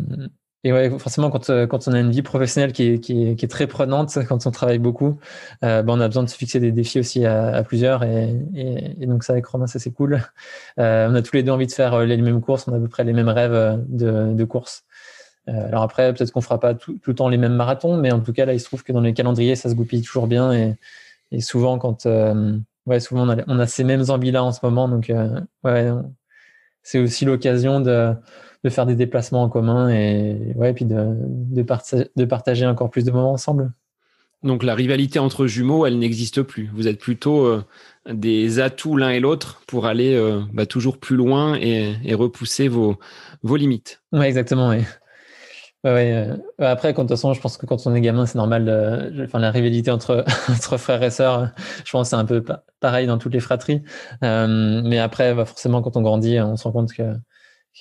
[0.64, 3.36] et ouais, forcément, quand, euh, quand on a une vie professionnelle qui est, qui est,
[3.36, 5.18] qui est très prenante, quand on travaille beaucoup,
[5.64, 8.04] euh, ben on a besoin de se fixer des défis aussi à, à plusieurs.
[8.04, 10.22] Et, et, donc ça, avec Romain, ça c'est cool.
[10.78, 12.80] Euh, on a tous les deux envie de faire les mêmes courses, on a à
[12.80, 14.84] peu près les mêmes rêves de, de courses.
[15.48, 18.12] Euh, alors après, peut-être qu'on fera pas tout, tout, le temps les mêmes marathons, mais
[18.12, 20.28] en tout cas là, il se trouve que dans les calendriers, ça se goupille toujours
[20.28, 20.52] bien.
[20.54, 20.76] Et,
[21.32, 22.06] et souvent, quand
[22.86, 25.12] ouais, souvent on a, on a ces mêmes envies là en ce moment, donc
[25.64, 25.92] ouais,
[26.84, 28.14] c'est aussi l'occasion de
[28.64, 33.12] de faire des déplacements en commun et ouais, puis de, de, partager encore plus de
[33.12, 33.72] moments ensemble.
[34.44, 36.70] Donc la rivalité entre jumeaux, elle n'existe plus.
[36.74, 37.64] Vous êtes plutôt euh,
[38.10, 42.98] des atouts l'un et l'autre pour aller euh, bah, toujours plus loin et, repousser vos,
[43.44, 44.02] vos limites.
[44.12, 44.70] Oui, exactement.
[44.70, 44.84] Ouais.
[45.86, 48.38] Ouais, euh, après, quand, de toute façon, je pense que quand on est gamin, c'est
[48.38, 49.14] normal.
[49.24, 51.52] enfin, la rivalité entre, entre frères et sœurs,
[51.86, 52.44] je pense que c'est un peu
[52.82, 53.82] pareil dans toutes les fratries.
[54.22, 57.04] mais après, bah, forcément, quand on grandit, on se rend compte que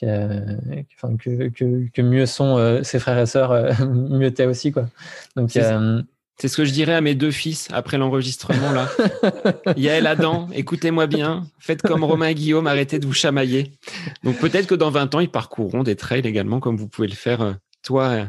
[0.00, 4.72] que, que, que, mieux sont euh, ses frères et sœurs, euh, mieux t'es aussi.
[4.72, 4.88] Quoi.
[5.36, 6.02] Donc, euh,
[6.40, 8.88] c'est ce que je dirais à mes deux fils après l'enregistrement là.
[9.76, 13.72] Yael Adam, écoutez-moi bien, faites comme Romain et Guillaume, arrêtez de vous chamailler.
[14.22, 17.14] Donc peut-être que dans 20 ans, ils parcourront des trails également comme vous pouvez le
[17.14, 18.28] faire toi,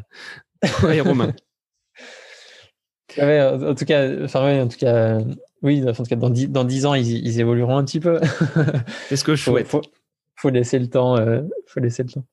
[0.89, 1.34] et Romain.
[3.20, 5.20] en tout cas, enfin, en tout cas,
[5.62, 8.20] oui, en tout cas, dans 10, dans 10 ans, ils, évolueront un petit peu.
[9.07, 9.82] C'est ce que je souhaite faut
[10.48, 11.18] laisser le temps.
[11.18, 12.26] Euh, faut laisser le temps.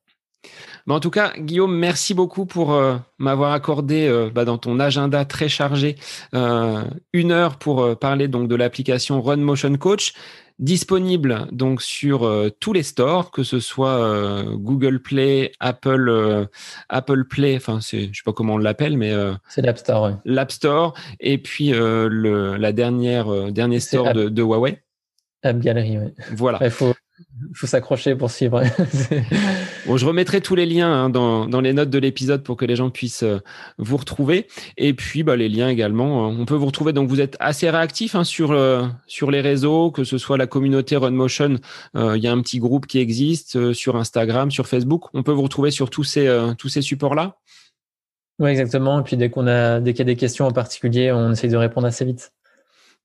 [0.85, 4.79] Mais en tout cas, Guillaume, merci beaucoup pour euh, m'avoir accordé euh, bah, dans ton
[4.79, 5.97] agenda très chargé
[7.11, 10.13] une heure pour parler donc de l'application Run Motion Coach,
[10.59, 12.29] disponible donc sur
[12.59, 16.47] tous les stores, que ce soit Google Play, Apple,
[16.89, 19.13] Apple Play, enfin c'est, je sais pas comment on l'appelle, mais
[19.49, 20.11] c'est l'App Store.
[20.23, 24.79] L'App Store et puis le, la dernière dernier store de, de, Huawei.
[25.43, 26.13] App Gallery, oui.
[26.35, 26.59] Voilà.
[26.61, 26.93] Il faut,
[27.63, 28.61] s'accrocher pour suivre.
[29.87, 32.65] bon, je remettrai tous les liens hein, dans, dans, les notes de l'épisode pour que
[32.65, 33.39] les gens puissent euh,
[33.77, 34.47] vous retrouver.
[34.77, 36.25] Et puis, bah, les liens également.
[36.25, 36.93] Euh, on peut vous retrouver.
[36.93, 40.47] Donc, vous êtes assez réactif hein, sur, euh, sur les réseaux, que ce soit la
[40.47, 41.55] communauté RunMotion.
[41.95, 45.05] Il y a un petit groupe qui existe sur Instagram, sur Facebook.
[45.13, 46.27] On peut vous retrouver sur tous ces,
[46.57, 47.37] tous ces supports-là?
[48.39, 48.99] Oui, exactement.
[48.99, 51.49] Et puis dès qu'on a, dès qu'il y a des questions en particulier, on essaye
[51.49, 52.31] de répondre assez vite.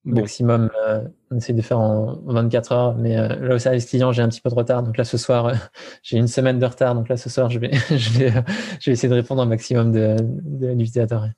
[0.05, 1.01] Maximum, euh,
[1.31, 2.97] on essaye de faire en 24 heures.
[2.97, 4.83] Mais euh, là, au service client, j'ai un petit peu de retard.
[4.83, 5.55] Donc là, ce soir, euh,
[6.03, 6.95] j'ai une semaine de retard.
[6.95, 8.33] Donc là, ce soir, je vais, je vais,
[8.81, 11.29] je vais essayer de répondre au maximum de, de, d'utilisateurs.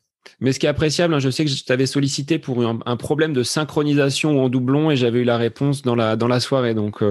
[0.41, 3.35] Mais ce qui est appréciable, hein, je sais que je t'avais sollicité pour un, problème
[3.35, 6.73] de synchronisation ou en doublon et j'avais eu la réponse dans la dans la soirée.
[6.73, 7.05] Donc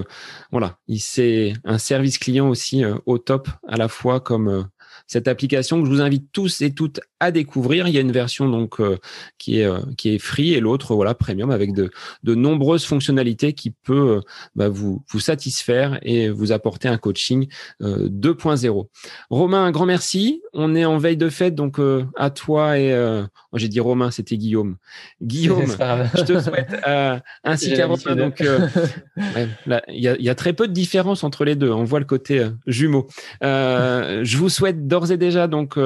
[0.51, 4.67] voilà, c'est un service client aussi au top à la fois comme
[5.07, 7.87] cette application que je vous invite tous et toutes à découvrir.
[7.87, 8.97] Il y a une version donc euh,
[9.37, 11.91] qui est euh, qui est free et l'autre voilà premium avec de
[12.23, 14.21] de nombreuses fonctionnalités qui peut euh,
[14.55, 17.47] bah, vous vous satisfaire et vous apporter un coaching
[17.81, 18.87] 2.0.
[19.29, 20.41] Romain, un grand merci.
[20.53, 21.79] On est en veille de fête donc
[22.15, 22.93] à toi et
[23.57, 24.77] j'ai dit Romain, c'était Guillaume.
[25.21, 25.65] Guillaume,
[26.15, 26.75] je te souhaite
[27.43, 28.43] ainsi qu'à Romain donc
[29.17, 31.71] il y, a, y a très peu de différence entre les deux.
[31.71, 33.07] On voit le côté jumeau.
[33.41, 35.77] je vous souhaite d'ores et déjà donc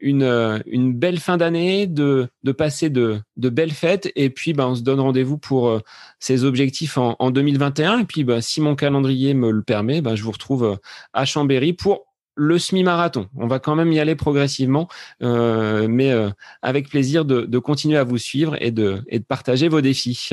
[0.00, 4.10] une une belle fin d'année, de, de passer de, de belles fêtes.
[4.16, 5.80] Et puis, bah, on se donne rendez-vous pour euh,
[6.18, 8.00] ces objectifs en, en 2021.
[8.00, 10.76] Et puis, bah, si mon calendrier me le permet, bah, je vous retrouve euh,
[11.12, 12.06] à Chambéry pour
[12.36, 13.28] le semi-marathon.
[13.36, 14.88] On va quand même y aller progressivement,
[15.22, 16.30] euh, mais euh,
[16.62, 20.30] avec plaisir de, continuer à vous suivre et de, partager vos défis.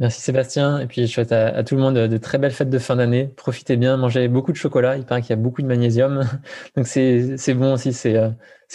[0.00, 0.78] Merci Sébastien.
[0.78, 3.26] Et puis je souhaite à, tout le monde de, très belles fêtes de fin d'année.
[3.36, 4.96] Profitez bien, mangez beaucoup de chocolat.
[4.96, 6.26] Il paraît qu'il y a beaucoup de magnésium.
[6.76, 7.92] Donc c'est bon aussi.
[7.92, 8.30] C'est euh,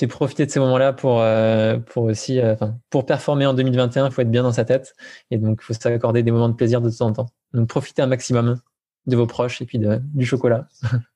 [0.07, 2.55] profiter de ces moments-là pour, euh, pour aussi euh,
[2.91, 4.05] pour performer en 2021.
[4.05, 4.93] Il faut être bien dans sa tête.
[5.32, 7.30] Et donc il faut s'accorder des moments de plaisir de temps en temps.
[7.53, 8.61] Donc profitez un maximum
[9.07, 10.68] de vos proches et puis du chocolat.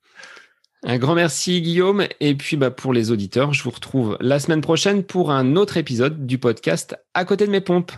[0.83, 2.05] Un grand merci Guillaume.
[2.19, 5.77] Et puis bah, pour les auditeurs, je vous retrouve la semaine prochaine pour un autre
[5.77, 7.91] épisode du podcast À côté de mes pompes.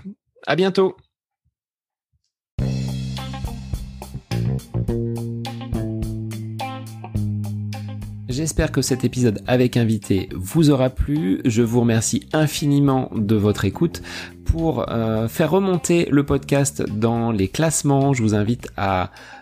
[0.47, 0.97] À bientôt.
[8.27, 11.41] J'espère que cet épisode avec invité vous aura plu.
[11.45, 14.01] Je vous remercie infiniment de votre écoute.
[14.45, 19.11] Pour euh, faire remonter le podcast dans les classements, je vous invite à